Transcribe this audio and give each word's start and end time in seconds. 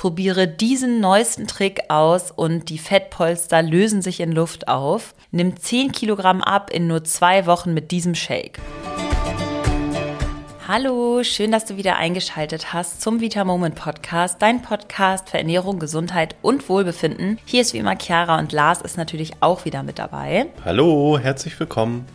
Probiere 0.00 0.48
diesen 0.48 0.98
neuesten 1.00 1.46
Trick 1.46 1.90
aus 1.90 2.30
und 2.30 2.70
die 2.70 2.78
Fettpolster 2.78 3.60
lösen 3.60 4.00
sich 4.00 4.20
in 4.20 4.32
Luft 4.32 4.66
auf. 4.66 5.14
Nimm 5.30 5.58
10 5.58 5.92
Kilogramm 5.92 6.40
ab 6.40 6.70
in 6.72 6.86
nur 6.86 7.04
zwei 7.04 7.44
Wochen 7.44 7.74
mit 7.74 7.90
diesem 7.90 8.14
Shake. 8.14 8.60
Hallo, 10.66 11.22
schön, 11.22 11.52
dass 11.52 11.66
du 11.66 11.76
wieder 11.76 11.96
eingeschaltet 11.96 12.72
hast 12.72 13.02
zum 13.02 13.20
Vita 13.20 13.44
Moment 13.44 13.74
Podcast, 13.74 14.40
dein 14.40 14.62
Podcast 14.62 15.28
für 15.28 15.36
Ernährung, 15.36 15.78
Gesundheit 15.78 16.34
und 16.40 16.70
Wohlbefinden. 16.70 17.38
Hier 17.44 17.60
ist 17.60 17.74
wie 17.74 17.78
immer 17.78 17.98
Chiara 18.00 18.38
und 18.38 18.52
Lars 18.52 18.80
ist 18.80 18.96
natürlich 18.96 19.32
auch 19.40 19.66
wieder 19.66 19.82
mit 19.82 19.98
dabei. 19.98 20.46
Hallo, 20.64 21.18
herzlich 21.18 21.60
willkommen. 21.60 22.06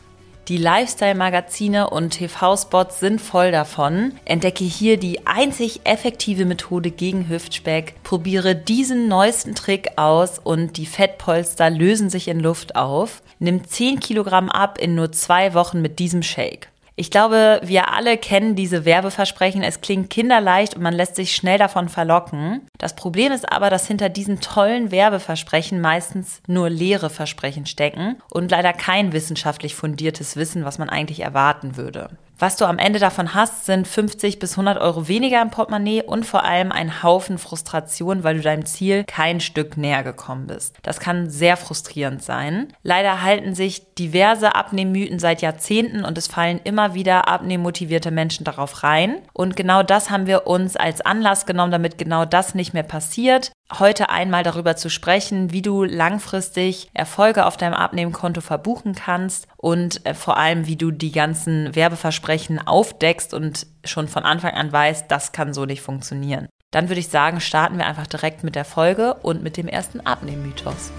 Die 0.47 0.57
Lifestyle-Magazine 0.57 1.89
und 1.89 2.11
TV-Spots 2.11 2.99
sind 2.99 3.19
voll 3.19 3.51
davon. 3.51 4.13
Entdecke 4.25 4.63
hier 4.63 4.97
die 4.97 5.25
einzig 5.25 5.81
effektive 5.85 6.45
Methode 6.45 6.91
gegen 6.91 7.27
Hüftspeck. 7.27 7.95
Probiere 8.03 8.55
diesen 8.55 9.07
neuesten 9.07 9.55
Trick 9.55 9.93
aus 9.95 10.37
und 10.37 10.77
die 10.77 10.85
Fettpolster 10.85 11.71
lösen 11.71 12.11
sich 12.11 12.27
in 12.27 12.39
Luft 12.39 12.75
auf. 12.75 13.23
Nimm 13.39 13.67
10 13.67 13.99
Kilogramm 13.99 14.49
ab 14.51 14.77
in 14.77 14.93
nur 14.93 15.11
zwei 15.11 15.55
Wochen 15.55 15.81
mit 15.81 15.97
diesem 15.97 16.21
Shake. 16.21 16.69
Ich 16.97 17.11
glaube, 17.11 17.59
wir 17.61 17.93
alle 17.93 18.17
kennen 18.17 18.55
diese 18.55 18.85
Werbeversprechen. 18.85 19.63
Es 19.63 19.81
klingt 19.81 20.09
kinderleicht 20.09 20.75
und 20.75 20.81
man 20.81 20.93
lässt 20.93 21.17
sich 21.17 21.35
schnell 21.35 21.57
davon 21.57 21.89
verlocken. 21.89 22.61
Das 22.77 22.95
Problem 22.95 23.33
ist 23.33 23.51
aber, 23.51 23.69
dass 23.69 23.87
hinter 23.87 24.07
diesen 24.07 24.39
tollen 24.39 24.91
Werbeversprechen 24.91 25.81
meistens 25.81 26.41
nur 26.47 26.69
leere 26.69 27.09
Versprechen 27.09 27.65
stecken 27.65 28.21
und 28.31 28.51
leider 28.51 28.71
kein 28.71 29.11
wissenschaftlich 29.11 29.75
fundiertes 29.75 30.37
Wissen, 30.37 30.63
was 30.63 30.77
man 30.77 30.89
eigentlich 30.89 31.19
erwarten 31.19 31.75
würde. 31.75 32.11
Was 32.37 32.57
du 32.57 32.65
am 32.65 32.79
Ende 32.79 32.99
davon 32.99 33.33
hast, 33.33 33.65
sind 33.65 33.87
50 33.87 34.39
bis 34.39 34.53
100 34.53 34.77
Euro 34.77 35.07
weniger 35.07 35.41
im 35.41 35.51
Portemonnaie 35.51 36.03
und 36.03 36.25
vor 36.25 36.43
allem 36.43 36.73
ein 36.73 37.01
Haufen 37.01 37.37
Frustration, 37.37 38.25
weil 38.25 38.35
du 38.35 38.41
deinem 38.41 38.65
Ziel 38.65 39.05
kein 39.05 39.39
Stück 39.39 39.77
näher 39.77 40.03
gekommen 40.03 40.47
bist. 40.47 40.75
Das 40.83 40.99
kann 40.99 41.29
sehr 41.29 41.55
frustrierend 41.55 42.21
sein. 42.21 42.73
Leider 42.83 43.21
halten 43.21 43.55
sich 43.55 43.93
diverse 43.95 44.53
Abnehmmythen 44.53 45.17
seit 45.17 45.41
Jahrzehnten 45.41 46.03
und 46.03 46.17
es 46.17 46.27
fallen 46.27 46.59
immer 46.65 46.93
wieder 46.93 47.29
abnehmmotivierte 47.29 48.11
Menschen 48.11 48.43
darauf 48.43 48.83
rein. 48.83 49.21
Und 49.31 49.55
genau 49.55 49.81
das 49.81 50.09
haben 50.09 50.27
wir 50.27 50.45
uns 50.45 50.75
als 50.75 50.99
Anlass 50.99 51.45
genommen, 51.45 51.71
damit 51.71 51.97
genau 51.97 52.25
das 52.25 52.53
nicht 52.53 52.73
mehr 52.73 52.83
passiert 52.83 53.53
heute 53.73 54.09
einmal 54.09 54.43
darüber 54.43 54.75
zu 54.75 54.89
sprechen, 54.89 55.51
wie 55.51 55.61
du 55.61 55.83
langfristig 55.83 56.89
Erfolge 56.93 57.45
auf 57.45 57.57
deinem 57.57 57.73
Abnehmkonto 57.73 58.41
verbuchen 58.41 58.95
kannst 58.95 59.47
und 59.57 60.05
äh, 60.05 60.13
vor 60.13 60.37
allem, 60.37 60.67
wie 60.67 60.75
du 60.75 60.91
die 60.91 61.11
ganzen 61.11 61.75
Werbeversprechen 61.75 62.65
aufdeckst 62.65 63.33
und 63.33 63.67
schon 63.83 64.07
von 64.07 64.23
Anfang 64.23 64.53
an 64.53 64.71
weißt, 64.71 65.09
das 65.09 65.31
kann 65.31 65.53
so 65.53 65.65
nicht 65.65 65.81
funktionieren. 65.81 66.47
Dann 66.71 66.89
würde 66.89 66.99
ich 66.99 67.07
sagen, 67.07 67.39
starten 67.39 67.77
wir 67.77 67.85
einfach 67.85 68.07
direkt 68.07 68.43
mit 68.43 68.55
der 68.55 68.65
Folge 68.65 69.13
und 69.15 69.41
mit 69.41 69.57
dem 69.57 69.67
ersten 69.67 70.01
Abnehmmythos. 70.01 70.91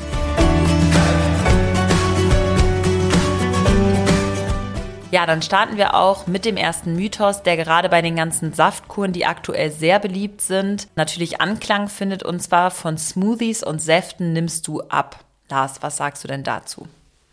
Ja, 5.13 5.25
dann 5.25 5.41
starten 5.41 5.77
wir 5.77 5.95
auch 5.95 6.27
mit 6.27 6.45
dem 6.45 6.57
ersten 6.57 6.97
Mythos, 6.97 7.43
der 7.43 7.57
gerade 7.57 7.89
bei 7.89 8.03
den 8.03 8.17
ganzen 8.17 8.53
Saftkuren, 8.53 9.13
die 9.13 9.25
aktuell 9.25 9.71
sehr 9.71 10.01
beliebt 10.01 10.41
sind, 10.41 10.89
natürlich 10.97 11.41
Anklang 11.41 11.89
findet. 11.89 12.25
Und 12.25 12.41
zwar 12.43 12.73
von 12.73 12.99
Smoothies 12.99 13.63
und 13.63 13.81
Säften 13.81 14.33
nimmst 14.33 14.67
du 14.67 14.81
ab. 14.83 15.25
Lars, 15.49 15.81
was 15.81 15.97
sagst 15.97 16.25
du 16.25 16.29
denn 16.29 16.43
dazu? 16.43 16.89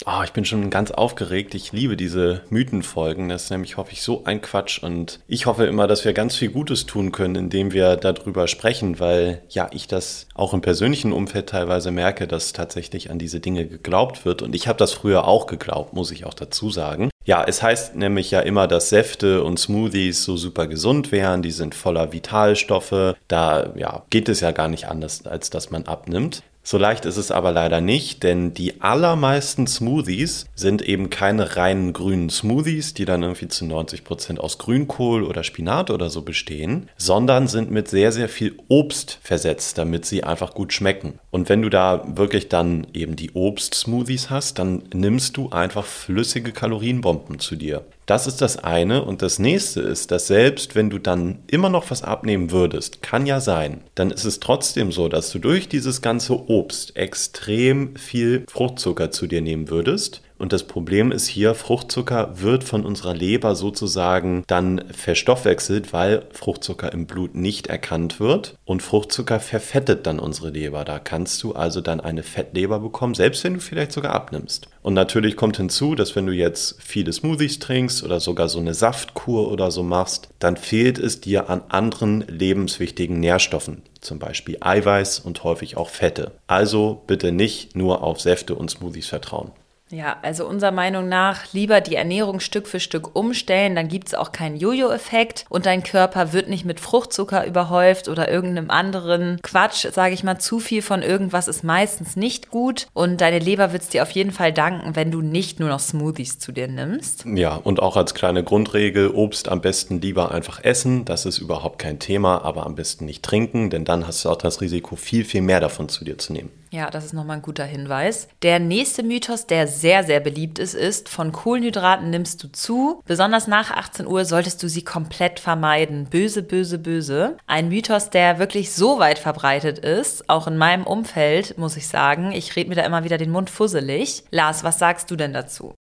Oh, 0.05 0.21
ich 0.23 0.33
bin 0.33 0.43
schon 0.43 0.69
ganz 0.69 0.91
aufgeregt. 0.91 1.55
Ich 1.55 1.71
liebe 1.71 1.95
diese 1.95 2.41
Mythenfolgen. 2.49 3.29
Das 3.29 3.45
ist 3.45 3.49
nämlich, 3.49 3.77
hoffe 3.77 3.93
ich, 3.93 4.03
so 4.03 4.23
ein 4.25 4.41
Quatsch. 4.41 4.83
Und 4.83 5.19
ich 5.27 5.45
hoffe 5.45 5.65
immer, 5.65 5.87
dass 5.87 6.03
wir 6.03 6.13
ganz 6.13 6.35
viel 6.35 6.49
Gutes 6.49 6.85
tun 6.85 7.11
können, 7.11 7.35
indem 7.35 7.71
wir 7.71 7.95
darüber 7.95 8.47
sprechen, 8.47 8.99
weil 8.99 9.41
ja, 9.49 9.69
ich 9.71 9.87
das 9.87 10.27
auch 10.35 10.53
im 10.53 10.61
persönlichen 10.61 11.13
Umfeld 11.13 11.49
teilweise 11.49 11.91
merke, 11.91 12.27
dass 12.27 12.53
tatsächlich 12.53 13.09
an 13.09 13.17
diese 13.17 13.39
Dinge 13.39 13.65
geglaubt 13.65 14.25
wird. 14.25 14.41
Und 14.41 14.53
ich 14.53 14.67
habe 14.67 14.77
das 14.77 14.93
früher 14.93 15.25
auch 15.27 15.47
geglaubt, 15.47 15.93
muss 15.93 16.11
ich 16.11 16.25
auch 16.25 16.33
dazu 16.33 16.69
sagen. 16.69 17.09
Ja, 17.25 17.43
es 17.45 17.63
heißt 17.63 17.95
nämlich 17.95 18.31
ja 18.31 18.41
immer, 18.41 18.67
dass 18.67 18.89
Säfte 18.89 19.43
und 19.43 19.57
Smoothies 19.57 20.23
so 20.23 20.35
super 20.35 20.67
gesund 20.67 21.11
wären, 21.13 21.41
die 21.41 21.51
sind 21.51 21.73
voller 21.73 22.11
Vitalstoffe. 22.11 23.15
Da 23.29 23.73
ja, 23.75 24.03
geht 24.09 24.27
es 24.27 24.41
ja 24.41 24.51
gar 24.51 24.67
nicht 24.67 24.87
anders, 24.89 25.25
als 25.25 25.49
dass 25.49 25.71
man 25.71 25.85
abnimmt. 25.85 26.43
So 26.65 26.77
leicht 26.77 27.03
ist 27.03 27.17
es 27.17 27.29
aber 27.29 27.51
leider 27.51 27.81
nicht, 27.81 28.23
denn 28.23 28.53
die 28.53 28.79
allermeisten 28.79 29.67
Smoothies 29.67 30.45
sind 30.55 30.81
eben 30.81 31.09
keine 31.09 31.57
reinen 31.57 31.91
grünen 31.91 32.29
Smoothies, 32.29 32.93
die 32.93 33.03
dann 33.03 33.21
irgendwie 33.21 33.49
zu 33.49 33.65
90 33.65 34.05
Prozent 34.05 34.39
aus 34.39 34.59
Grünkohl 34.59 35.23
oder 35.23 35.43
Spinat 35.43 35.91
oder 35.91 36.09
so 36.09 36.21
bestehen, 36.21 36.89
sondern 36.95 37.47
sind 37.47 37.69
mit 37.69 37.89
sehr, 37.89 38.13
sehr 38.13 38.29
viel 38.29 38.55
Obst 38.69 39.19
versetzt, 39.21 39.77
damit 39.77 40.05
sie 40.05 40.23
einfach 40.23 40.53
gut 40.53 40.71
schmecken. 40.71 41.19
Und 41.31 41.49
wenn 41.49 41.61
du 41.61 41.69
da 41.69 42.05
wirklich 42.15 42.47
dann 42.47 42.87
eben 42.93 43.17
die 43.17 43.31
Obst-Smoothies 43.33 44.29
hast, 44.29 44.57
dann 44.57 44.83
nimmst 44.93 45.35
du 45.35 45.49
einfach 45.49 45.83
flüssige 45.83 46.53
Kalorienbomben 46.53 47.39
zu 47.39 47.57
dir. 47.57 47.83
Das 48.05 48.27
ist 48.27 48.41
das 48.41 48.57
eine. 48.63 49.03
Und 49.03 49.21
das 49.21 49.39
nächste 49.39 49.81
ist, 49.81 50.11
dass 50.11 50.27
selbst 50.27 50.75
wenn 50.75 50.89
du 50.89 50.97
dann 50.97 51.39
immer 51.47 51.69
noch 51.69 51.91
was 51.91 52.03
abnehmen 52.03 52.51
würdest, 52.51 53.01
kann 53.01 53.25
ja 53.25 53.39
sein, 53.39 53.81
dann 53.95 54.11
ist 54.11 54.25
es 54.25 54.39
trotzdem 54.39 54.91
so, 54.91 55.07
dass 55.07 55.31
du 55.31 55.39
durch 55.39 55.69
dieses 55.69 56.01
ganze 56.01 56.49
Obst 56.49 56.95
extrem 56.95 57.95
viel 57.95 58.45
Fruchtzucker 58.49 59.11
zu 59.11 59.27
dir 59.27 59.41
nehmen 59.41 59.69
würdest 59.69 60.22
und 60.37 60.51
das 60.51 60.63
Problem 60.63 61.11
ist 61.11 61.27
hier, 61.27 61.55
Fruchtzucker 61.55 62.41
wird 62.41 62.63
von 62.63 62.85
unserer 62.85 63.13
Leber 63.13 63.55
sozusagen 63.55 64.43
dann 64.47 64.83
verstoffwechselt, 64.91 65.93
weil 65.93 66.23
Fruchtzucker 66.31 66.91
im 66.91 67.05
Blut 67.05 67.35
nicht 67.35 67.67
erkannt 67.67 68.19
wird. 68.19 68.55
Und 68.65 68.81
Fruchtzucker 68.81 69.39
verfettet 69.39 70.05
dann 70.05 70.19
unsere 70.19 70.49
Leber. 70.49 70.83
Da 70.83 70.99
kannst 70.99 71.41
du 71.43 71.53
also 71.53 71.81
dann 71.81 71.99
eine 71.99 72.23
Fettleber 72.23 72.79
bekommen, 72.79 73.13
selbst 73.13 73.43
wenn 73.43 73.53
du 73.53 73.59
vielleicht 73.59 73.91
sogar 73.91 74.13
abnimmst. 74.13 74.67
Und 74.81 74.93
natürlich 74.93 75.37
kommt 75.37 75.57
hinzu, 75.57 75.95
dass 75.95 76.15
wenn 76.15 76.25
du 76.25 76.33
jetzt 76.33 76.75
viele 76.81 77.13
Smoothies 77.13 77.59
trinkst 77.59 78.03
oder 78.03 78.19
sogar 78.19 78.49
so 78.49 78.59
eine 78.59 78.73
Saftkur 78.73 79.51
oder 79.51 79.71
so 79.71 79.83
machst, 79.83 80.29
dann 80.39 80.57
fehlt 80.57 80.97
es 80.97 81.21
dir 81.21 81.49
an 81.49 81.61
anderen 81.69 82.25
lebenswichtigen 82.27 83.19
Nährstoffen 83.19 83.83
zum 84.01 84.19
Beispiel 84.19 84.57
Eiweiß 84.59 85.19
und 85.19 85.45
häufig 85.45 85.77
auch 85.77 85.89
Fette. 85.89 86.33
Also 86.45 87.01
bitte 87.07 87.31
nicht 87.31 87.75
nur 87.75 88.03
auf 88.03 88.19
Säfte 88.19 88.55
und 88.55 88.69
Smoothies 88.69 89.07
vertrauen. 89.07 89.51
Ja, 89.93 90.17
also 90.23 90.47
unserer 90.47 90.71
Meinung 90.71 91.07
nach 91.07 91.53
lieber 91.53 91.79
die 91.79 91.95
Ernährung 91.95 92.39
Stück 92.39 92.67
für 92.67 92.79
Stück 92.79 93.15
umstellen, 93.15 93.75
dann 93.75 93.89
gibt 93.89 94.07
es 94.07 94.15
auch 94.15 94.31
keinen 94.31 94.55
Jojo-Effekt 94.55 95.45
und 95.49 95.65
dein 95.65 95.83
Körper 95.83 96.33
wird 96.33 96.49
nicht 96.49 96.65
mit 96.65 96.79
Fruchtzucker 96.79 97.45
überhäuft 97.45 98.07
oder 98.07 98.29
irgendeinem 98.29 98.71
anderen 98.71 99.39
Quatsch, 99.43 99.85
sage 99.91 100.15
ich 100.15 100.23
mal, 100.23 100.39
zu 100.39 100.59
viel 100.59 100.81
von 100.81 101.03
irgendwas 101.03 101.47
ist 101.47 101.63
meistens 101.63 102.15
nicht 102.15 102.49
gut 102.49 102.87
und 102.93 103.21
deine 103.21 103.39
Leber 103.39 103.71
wird 103.71 103.83
es 103.83 103.89
dir 103.89 104.01
auf 104.01 104.11
jeden 104.11 104.31
Fall 104.31 104.51
danken, 104.51 104.95
wenn 104.95 105.11
du 105.11 105.21
nicht 105.21 105.59
nur 105.59 105.69
noch 105.69 105.79
Smoothies 105.79 106.39
zu 106.39 106.51
dir 106.51 106.67
nimmst. 106.67 107.25
Ja, 107.25 107.55
und 107.55 107.79
auch 107.79 107.95
als 107.95 108.15
kleine 108.15 108.43
Grundregel, 108.43 109.11
Obst 109.11 109.49
am 109.49 109.61
besten 109.61 110.01
lieber 110.01 110.31
einfach 110.31 110.63
essen, 110.63 111.05
das 111.05 111.25
ist 111.25 111.37
überhaupt 111.37 111.77
kein 111.77 111.99
Thema, 111.99 112.43
aber 112.43 112.65
am 112.65 112.75
besten 112.75 113.05
nicht 113.05 113.23
trinken, 113.23 113.69
denn 113.69 113.85
dann 113.85 114.07
hast 114.07 114.25
du 114.25 114.29
auch 114.29 114.37
das 114.37 114.61
Risiko, 114.61 114.95
viel, 114.95 115.23
viel 115.23 115.41
mehr 115.41 115.59
davon 115.59 115.89
zu 115.89 116.03
dir 116.03 116.17
zu 116.17 116.33
nehmen. 116.33 116.49
Ja, 116.73 116.89
das 116.89 117.05
ist 117.05 117.13
nochmal 117.13 117.35
ein 117.35 117.43
guter 117.43 117.65
Hinweis. 117.65 118.27
Der 118.41 118.57
nächste 118.57 119.03
Mythos, 119.03 119.45
der 119.45 119.67
sehr, 119.67 120.03
sehr 120.03 120.19
beliebt 120.19 120.57
ist, 120.57 120.73
ist, 120.73 121.07
von 121.07 121.31
Kohlenhydraten 121.31 122.09
nimmst 122.09 122.43
du 122.43 122.51
zu. 122.51 122.99
Besonders 123.05 123.45
nach 123.45 123.69
18 123.69 124.07
Uhr 124.07 124.25
solltest 124.25 124.63
du 124.63 124.67
sie 124.67 124.83
komplett 124.83 125.39
vermeiden. 125.39 126.07
Böse, 126.09 126.41
böse, 126.41 126.79
böse. 126.79 127.37
Ein 127.45 127.69
Mythos, 127.69 128.09
der 128.09 128.39
wirklich 128.39 128.73
so 128.73 128.97
weit 128.97 129.19
verbreitet 129.19 129.77
ist, 129.77 130.27
auch 130.31 130.47
in 130.47 130.57
meinem 130.57 130.87
Umfeld, 130.87 131.59
muss 131.59 131.77
ich 131.77 131.87
sagen. 131.87 132.31
Ich 132.31 132.55
rede 132.55 132.69
mir 132.69 132.75
da 132.75 132.85
immer 132.85 133.03
wieder 133.03 133.19
den 133.19 133.29
Mund 133.29 133.51
fusselig. 133.51 134.23
Lars, 134.31 134.63
was 134.63 134.79
sagst 134.79 135.11
du 135.11 135.15
denn 135.15 135.31
dazu? 135.31 135.75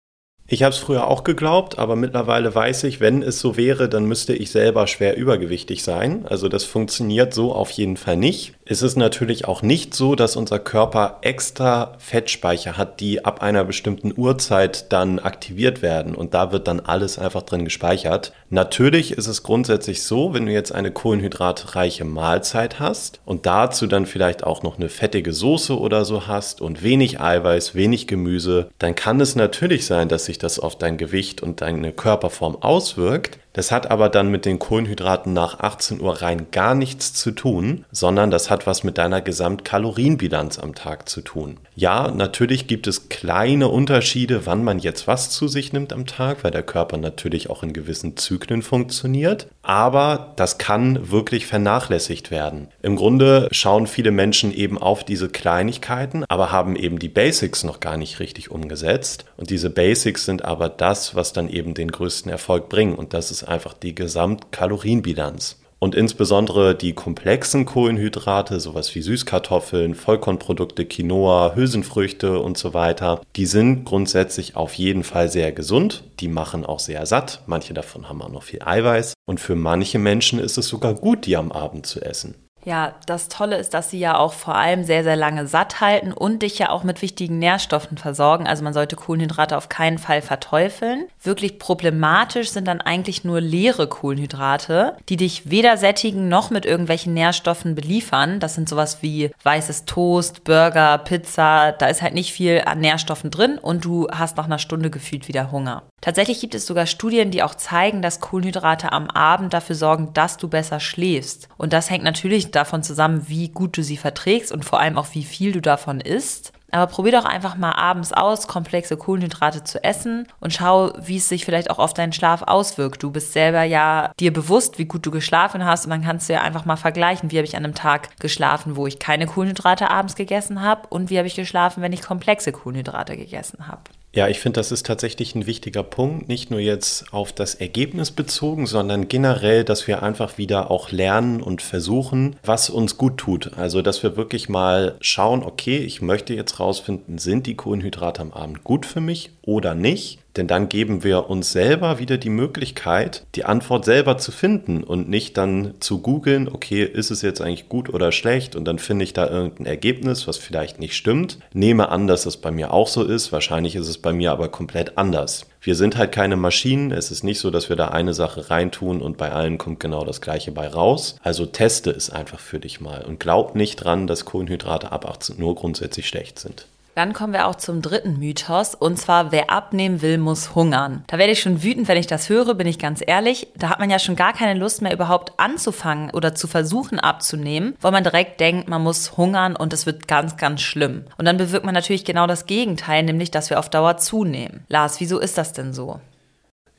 Ich 0.53 0.65
habe 0.65 0.75
es 0.75 0.81
früher 0.81 1.07
auch 1.07 1.23
geglaubt, 1.23 1.79
aber 1.79 1.95
mittlerweile 1.95 2.53
weiß 2.53 2.83
ich, 2.83 2.99
wenn 2.99 3.23
es 3.23 3.39
so 3.39 3.57
wäre, 3.57 3.89
dann 3.89 4.07
müsste 4.07 4.33
ich 4.33 4.51
selber 4.51 4.89
schwer 4.89 5.17
übergewichtig 5.17 5.85
sein. 5.85 6.27
Also 6.27 6.49
das 6.49 6.65
funktioniert 6.65 7.33
so 7.33 7.55
auf 7.55 7.71
jeden 7.71 7.97
Fall 7.97 8.17
nicht. 8.17 8.55
Es 8.73 8.83
ist 8.83 8.95
natürlich 8.95 9.49
auch 9.49 9.63
nicht 9.63 9.95
so, 9.95 10.15
dass 10.15 10.37
unser 10.37 10.61
Körper 10.61 11.19
extra 11.23 11.97
Fettspeicher 11.99 12.77
hat, 12.77 13.01
die 13.01 13.25
ab 13.25 13.43
einer 13.43 13.65
bestimmten 13.65 14.15
Uhrzeit 14.17 14.93
dann 14.93 15.19
aktiviert 15.19 15.83
werden 15.83 16.15
und 16.15 16.35
da 16.35 16.53
wird 16.53 16.69
dann 16.69 16.79
alles 16.79 17.19
einfach 17.19 17.43
drin 17.43 17.65
gespeichert. 17.65 18.33
Natürlich 18.49 19.11
ist 19.11 19.27
es 19.27 19.43
grundsätzlich 19.43 20.05
so, 20.05 20.35
wenn 20.35 20.47
du 20.47 20.53
jetzt 20.53 20.71
eine 20.73 20.93
kohlenhydratreiche 20.93 22.05
Mahlzeit 22.05 22.79
hast 22.79 23.19
und 23.25 23.45
dazu 23.45 23.89
dann 23.89 24.07
vielleicht 24.07 24.45
auch 24.45 24.63
noch 24.63 24.77
eine 24.77 24.89
fettige 24.89 25.33
Soße 25.33 25.77
oder 25.77 26.05
so 26.05 26.29
hast 26.29 26.61
und 26.61 26.85
wenig 26.85 27.21
Eiweiß, 27.21 27.75
wenig 27.75 28.07
Gemüse, 28.07 28.71
dann 28.79 28.95
kann 28.95 29.21
es 29.21 29.35
natürlich 29.35 29.85
sein, 29.85 30.09
dass 30.09 30.27
sich 30.27 30.39
das 30.39 30.61
auf 30.61 30.79
dein 30.79 30.97
Gewicht 30.97 31.43
und 31.43 31.61
deine 31.61 31.91
Körperform 31.91 32.55
auswirkt. 32.55 33.41
Das 33.53 33.73
hat 33.73 33.91
aber 33.91 34.09
dann 34.09 34.31
mit 34.31 34.45
den 34.45 34.59
Kohlenhydraten 34.59 35.33
nach 35.33 35.59
18 35.61 36.01
Uhr 36.01 36.23
rein 36.23 36.47
gar 36.53 36.75
nichts 36.75 37.15
zu 37.15 37.33
tun, 37.33 37.85
sondern 37.91 38.31
das 38.31 38.49
hat 38.49 38.67
was 38.67 38.85
mit 38.85 38.97
deiner 38.97 39.21
Gesamtkalorienbilanz 39.21 40.59
am 40.59 40.75
Tag 40.75 41.09
zu 41.09 41.21
tun. 41.21 41.59
Ja, 41.75 42.11
natürlich 42.11 42.67
gibt 42.67 42.87
es 42.87 43.09
kleine 43.09 43.69
Unterschiede, 43.69 44.45
wann 44.45 44.63
man 44.63 44.79
jetzt 44.79 45.07
was 45.07 45.31
zu 45.31 45.49
sich 45.49 45.73
nimmt 45.73 45.93
am 45.93 46.07
Tag, 46.07 46.45
weil 46.45 46.51
der 46.51 46.63
Körper 46.63 46.99
natürlich 46.99 47.49
auch 47.49 47.63
in 47.63 47.73
gewissen 47.73 48.17
Zyklen 48.17 48.63
funktioniert. 48.63 49.49
Aber 49.63 50.33
das 50.37 50.59
kann 50.59 51.11
wirklich 51.11 51.47
vernachlässigt 51.47 52.31
werden. 52.31 52.69
Im 52.83 52.97
Grunde 52.97 53.49
schauen 53.51 53.87
viele 53.87 54.11
Menschen 54.11 54.53
eben 54.53 54.79
auf 54.79 55.05
diese 55.05 55.29
Kleinigkeiten, 55.29 56.25
aber 56.29 56.53
haben 56.53 56.77
eben 56.77 56.99
die 56.99 57.09
Basics 57.09 57.65
noch 57.65 57.81
gar 57.81 57.97
nicht 57.97 58.21
richtig 58.21 58.51
umgesetzt. 58.51 59.25
Und 59.37 59.51
diese 59.51 59.71
Basics 59.71 60.25
sind 60.25 60.45
aber 60.45 60.69
das, 60.69 61.15
was 61.15 61.33
dann 61.33 61.49
eben 61.49 61.75
den 61.75 61.91
größten 61.91 62.31
Erfolg 62.31 62.69
bringen. 62.69 62.95
Und 62.95 63.15
das 63.15 63.31
ist 63.31 63.40
einfach 63.45 63.75
die 63.75 63.95
Gesamtkalorienbilanz. 63.95 65.61
Und 65.83 65.95
insbesondere 65.95 66.75
die 66.75 66.93
komplexen 66.93 67.65
Kohlenhydrate, 67.65 68.61
sowas 68.61 68.95
wie 68.95 69.01
Süßkartoffeln, 69.01 69.95
Vollkornprodukte, 69.95 70.85
Quinoa, 70.85 71.55
Hülsenfrüchte 71.55 72.39
und 72.39 72.59
so 72.59 72.75
weiter, 72.75 73.23
die 73.37 73.47
sind 73.47 73.87
grundsätzlich 73.87 74.57
auf 74.57 74.75
jeden 74.75 75.05
Fall 75.05 75.31
sehr 75.31 75.53
gesund. 75.53 76.05
Die 76.21 76.29
machen 76.29 76.67
auch 76.67 76.81
sehr 76.81 77.07
satt. 77.07 77.43
Manche 77.47 77.73
davon 77.73 78.11
haben 78.11 78.21
auch 78.21 78.29
noch 78.29 78.43
viel 78.43 78.61
Eiweiß. 78.63 79.15
Und 79.25 79.41
für 79.41 79.57
manche 79.57 79.99
Menschen 79.99 80.39
ist 80.39 80.59
es 80.59 80.69
sogar 80.69 80.93
gut, 80.93 81.25
die 81.25 81.39
am 81.39 81.51
Abend 81.51 81.87
zu 81.87 82.03
essen. 82.03 82.35
Ja, 82.65 82.95
das 83.07 83.29
Tolle 83.29 83.57
ist, 83.57 83.73
dass 83.73 83.91
sie 83.91 83.99
ja 83.99 84.19
auch 84.19 84.33
vor 84.33 84.55
allem 84.55 84.85
sehr, 84.85 85.03
sehr 85.03 85.17
lange 85.17 85.47
satt 85.47 85.81
halten 85.81 86.13
und 86.13 86.43
dich 86.43 86.59
ja 86.59 86.71
auch 86.71 86.85
mit 86.85 87.01
wichtigen 87.01 87.39
Nährstoffen 87.39 87.97
versorgen. 87.97 88.47
Also 88.47 88.63
man 88.63 88.75
sollte 88.75 88.97
Kohlenhydrate 88.97 89.57
auf 89.57 89.69
keinen 89.69 89.99
Fall 89.99 90.21
verteufeln. 90.21 91.07
Wirklich 91.23 91.59
problematisch 91.59 92.51
sind 92.51 92.69
dann 92.69 92.81
eigentlich 92.81 93.25
nur 93.25 93.41
leere 93.41 93.87
Kohlenhydrate, 93.87 94.97
die 95.09 95.17
dich 95.17 95.51
weder 95.51 95.77
sättigen 95.77 96.29
noch 96.29 96.51
mit 96.51 96.67
irgendwelchen 96.67 97.15
Nährstoffen 97.15 97.75
beliefern. 97.75 98.41
Das 98.41 98.55
sind 98.55 98.69
sowas 98.69 98.99
wie 99.01 99.31
weißes 99.43 99.87
Toast, 99.87 100.45
Burger, 100.45 100.99
Pizza. 100.99 101.73
Da 101.73 101.87
ist 101.87 102.03
halt 102.03 102.15
nicht 102.15 102.33
viel 102.33 102.63
an 102.67 102.81
Nährstoffen 102.81 103.31
drin 103.31 103.59
und 103.59 103.85
du 103.85 104.09
hast 104.11 104.37
nach 104.37 104.45
einer 104.47 104.59
Stunde 104.59 104.91
gefühlt 104.91 105.29
wieder 105.29 105.51
Hunger. 105.51 105.83
Tatsächlich 106.01 106.41
gibt 106.41 106.55
es 106.55 106.67
sogar 106.67 106.87
Studien, 106.87 107.31
die 107.31 107.43
auch 107.43 107.55
zeigen, 107.55 108.01
dass 108.01 108.21
Kohlenhydrate 108.21 108.93
am 108.93 109.09
Abend 109.09 109.53
dafür 109.53 109.77
sorgen, 109.77 110.13
dass 110.15 110.39
du 110.39 110.49
besser 110.49 110.81
schläfst. 110.81 111.49
Und 111.59 111.75
das 111.75 111.91
hängt 111.91 112.05
natürlich 112.05 112.50
davon 112.51 112.83
zusammen, 112.83 113.25
wie 113.29 113.49
gut 113.49 113.77
du 113.77 113.83
sie 113.83 113.97
verträgst 113.97 114.53
und 114.53 114.65
vor 114.65 114.81
allem 114.81 114.99
auch, 114.99 115.09
wie 115.13 115.25
viel 115.25 115.53
du 115.53 115.61
davon 115.61 116.01
isst. 116.01 116.53
Aber 116.73 116.87
probier 116.87 117.13
doch 117.13 117.25
einfach 117.25 117.57
mal 117.57 117.73
abends 117.73 118.13
aus, 118.13 118.47
komplexe 118.47 118.97
Kohlenhydrate 118.97 119.65
zu 119.65 119.83
essen 119.83 120.29
und 120.39 120.53
schau, 120.53 120.93
wie 121.01 121.17
es 121.17 121.29
sich 121.29 121.45
vielleicht 121.45 121.71
auch 121.71 121.79
auf 121.79 121.95
deinen 121.95 122.13
Schlaf 122.13 122.43
auswirkt. 122.43 123.03
Du 123.03 123.11
bist 123.11 123.33
selber 123.33 123.65
ja 123.65 124.13
dir 124.21 124.33
bewusst, 124.33 124.79
wie 124.79 124.85
gut 124.85 125.05
du 125.05 125.11
geschlafen 125.11 125.65
hast 125.65 125.85
und 125.85 125.91
dann 125.91 126.05
kannst 126.05 126.29
du 126.29 126.33
ja 126.33 126.43
einfach 126.43 126.65
mal 126.65 126.77
vergleichen, 126.77 127.31
wie 127.31 127.39
habe 127.39 127.47
ich 127.47 127.57
an 127.57 127.65
einem 127.65 127.75
Tag 127.75 128.17
geschlafen, 128.21 128.77
wo 128.77 128.87
ich 128.87 128.99
keine 128.99 129.27
Kohlenhydrate 129.27 129.91
abends 129.91 130.15
gegessen 130.15 130.63
habe 130.63 130.87
und 130.89 131.11
wie 131.11 131.19
habe 131.19 131.27
ich 131.27 131.35
geschlafen, 131.35 131.83
wenn 131.83 131.93
ich 131.93 132.03
komplexe 132.03 132.53
Kohlenhydrate 132.53 133.17
gegessen 133.17 133.67
habe. 133.67 133.83
Ja, 134.13 134.27
ich 134.27 134.41
finde, 134.41 134.59
das 134.59 134.73
ist 134.73 134.87
tatsächlich 134.87 135.37
ein 135.37 135.47
wichtiger 135.47 135.85
Punkt, 135.85 136.29
nicht 136.29 136.51
nur 136.51 136.59
jetzt 136.59 137.13
auf 137.13 137.33
das 137.33 137.55
Ergebnis 137.55 138.11
bezogen, 138.11 138.67
sondern 138.67 139.07
generell, 139.07 139.63
dass 139.63 139.87
wir 139.87 140.03
einfach 140.03 140.37
wieder 140.37 140.69
auch 140.73 140.91
lernen 140.91 141.41
und 141.41 141.63
versuchen, 141.63 142.35
was 142.43 142.71
uns 142.71 142.99
gut 142.99 143.19
tut. 143.19 143.53
Also, 143.57 143.83
dass 143.83 144.03
wir 144.03 144.17
wirklich 144.17 144.49
mal 144.49 144.97
schauen, 145.01 145.45
okay, 145.45 145.79
ich 145.79 146.03
möchte 146.03 146.35
jetzt 146.35 146.59
rausfinden, 146.59 147.19
sind 147.19 147.47
die 147.47 147.55
Kohlenhydrate 147.55 148.21
am 148.23 148.33
Abend 148.33 148.65
gut 148.65 148.85
für 148.85 149.01
mich 149.01 149.31
oder 149.43 149.77
nicht? 149.77 150.19
Denn 150.37 150.47
dann 150.47 150.69
geben 150.69 151.03
wir 151.03 151.29
uns 151.29 151.53
selber 151.53 151.99
wieder 151.99 152.19
die 152.19 152.31
Möglichkeit, 152.31 153.25
die 153.35 153.45
Antwort 153.45 153.85
selber 153.85 154.19
zu 154.19 154.33
finden 154.33 154.85
und 154.85 155.09
nicht 155.09 155.37
dann 155.37 155.75
zu 155.81 156.01
googeln, 156.01 156.49
okay, 156.49 156.85
ist 156.85 157.11
es 157.11 157.23
jetzt 157.23 157.41
eigentlich 157.41 157.69
gut 157.69 157.93
oder 157.93 158.13
schlecht 158.13 158.55
und 158.55 158.65
dann 158.65 158.79
finde 158.79 159.05
ich 159.05 159.13
da 159.13 159.29
irgendein 159.29 159.67
Ergebnis, 159.67 160.29
was 160.29 160.37
vielleicht 160.37 160.79
nicht 160.79 160.95
stimmt. 160.95 161.39
Nehme 161.53 161.89
an, 161.89 162.07
dass 162.07 162.27
es 162.27 162.37
bei 162.37 162.51
mir 162.51 162.73
auch 162.73 162.89
so 162.89 163.03
ist. 163.03 163.33
Wahrscheinlich 163.33 163.77
ist 163.77 163.89
es 163.89 163.99
bei 163.99 164.13
mir 164.13 164.33
aber 164.33 164.49
komplett 164.49 164.97
anders. 164.99 165.47
Wir 165.63 165.75
sind 165.75 165.99
halt 165.99 166.13
keine 166.13 166.37
Maschinen. 166.37 166.91
Es 166.91 167.11
ist 167.11 167.23
nicht 167.23 167.39
so, 167.39 167.51
dass 167.51 167.69
wir 167.69 167.77
da 167.77 167.89
eine 167.89 168.15
Sache 168.15 168.49
reintun 168.49 169.03
und 169.03 169.19
bei 169.19 169.33
allen 169.33 169.59
kommt 169.59 169.81
genau 169.81 170.05
das 170.05 170.21
gleiche 170.21 170.53
bei 170.53 170.67
raus. 170.67 171.17
Also 171.23 171.45
teste 171.45 171.91
es 171.91 172.09
einfach 172.09 172.41
für 172.41 172.59
dich 172.61 172.81
mal 172.81 173.05
und 173.05 173.21
glaub 173.21 173.55
nicht 173.55 173.77
dran, 173.77 174.07
dass 174.07 174.25
Kohlenhydrate 174.25 174.91
ab 174.93 175.07
18 175.07 175.43
Uhr 175.43 175.55
grundsätzlich 175.55 176.09
schlecht 176.09 176.39
sind. 176.39 176.67
Dann 177.01 177.15
kommen 177.15 177.33
wir 177.33 177.47
auch 177.47 177.55
zum 177.55 177.81
dritten 177.81 178.19
Mythos 178.19 178.75
und 178.75 178.99
zwar, 178.99 179.33
wer 179.33 179.49
abnehmen 179.49 180.03
will, 180.03 180.19
muss 180.19 180.55
hungern. 180.55 181.03
Da 181.07 181.17
werde 181.17 181.33
ich 181.33 181.41
schon 181.41 181.63
wütend, 181.63 181.89
wenn 181.89 181.97
ich 181.97 182.07
das 182.07 182.29
höre, 182.29 182.53
bin 182.53 182.67
ich 182.67 182.79
ganz 182.79 183.01
ehrlich. 183.07 183.49
Da 183.57 183.71
hat 183.71 183.79
man 183.79 183.89
ja 183.89 183.99
schon 183.99 184.17
gar 184.17 184.35
keine 184.35 184.61
Lust 184.61 184.83
mehr 184.83 184.93
überhaupt 184.93 185.33
anzufangen 185.39 186.11
oder 186.11 186.35
zu 186.35 186.47
versuchen 186.47 187.01
abzunehmen, 187.01 187.75
weil 187.81 187.93
man 187.93 188.05
direkt 188.05 188.39
denkt, 188.39 188.69
man 188.69 188.83
muss 188.83 189.17
hungern 189.17 189.57
und 189.57 189.73
es 189.73 189.87
wird 189.87 190.09
ganz, 190.09 190.37
ganz 190.37 190.61
schlimm. 190.61 191.07
Und 191.17 191.25
dann 191.25 191.39
bewirkt 191.39 191.65
man 191.65 191.73
natürlich 191.73 192.05
genau 192.05 192.27
das 192.27 192.45
Gegenteil, 192.45 193.03
nämlich 193.03 193.31
dass 193.31 193.49
wir 193.49 193.59
auf 193.59 193.71
Dauer 193.71 193.97
zunehmen. 193.97 194.67
Lars, 194.69 195.01
wieso 195.01 195.21
ist 195.21 195.39
das 195.39 195.55
denn 195.55 195.73
so? 195.73 196.01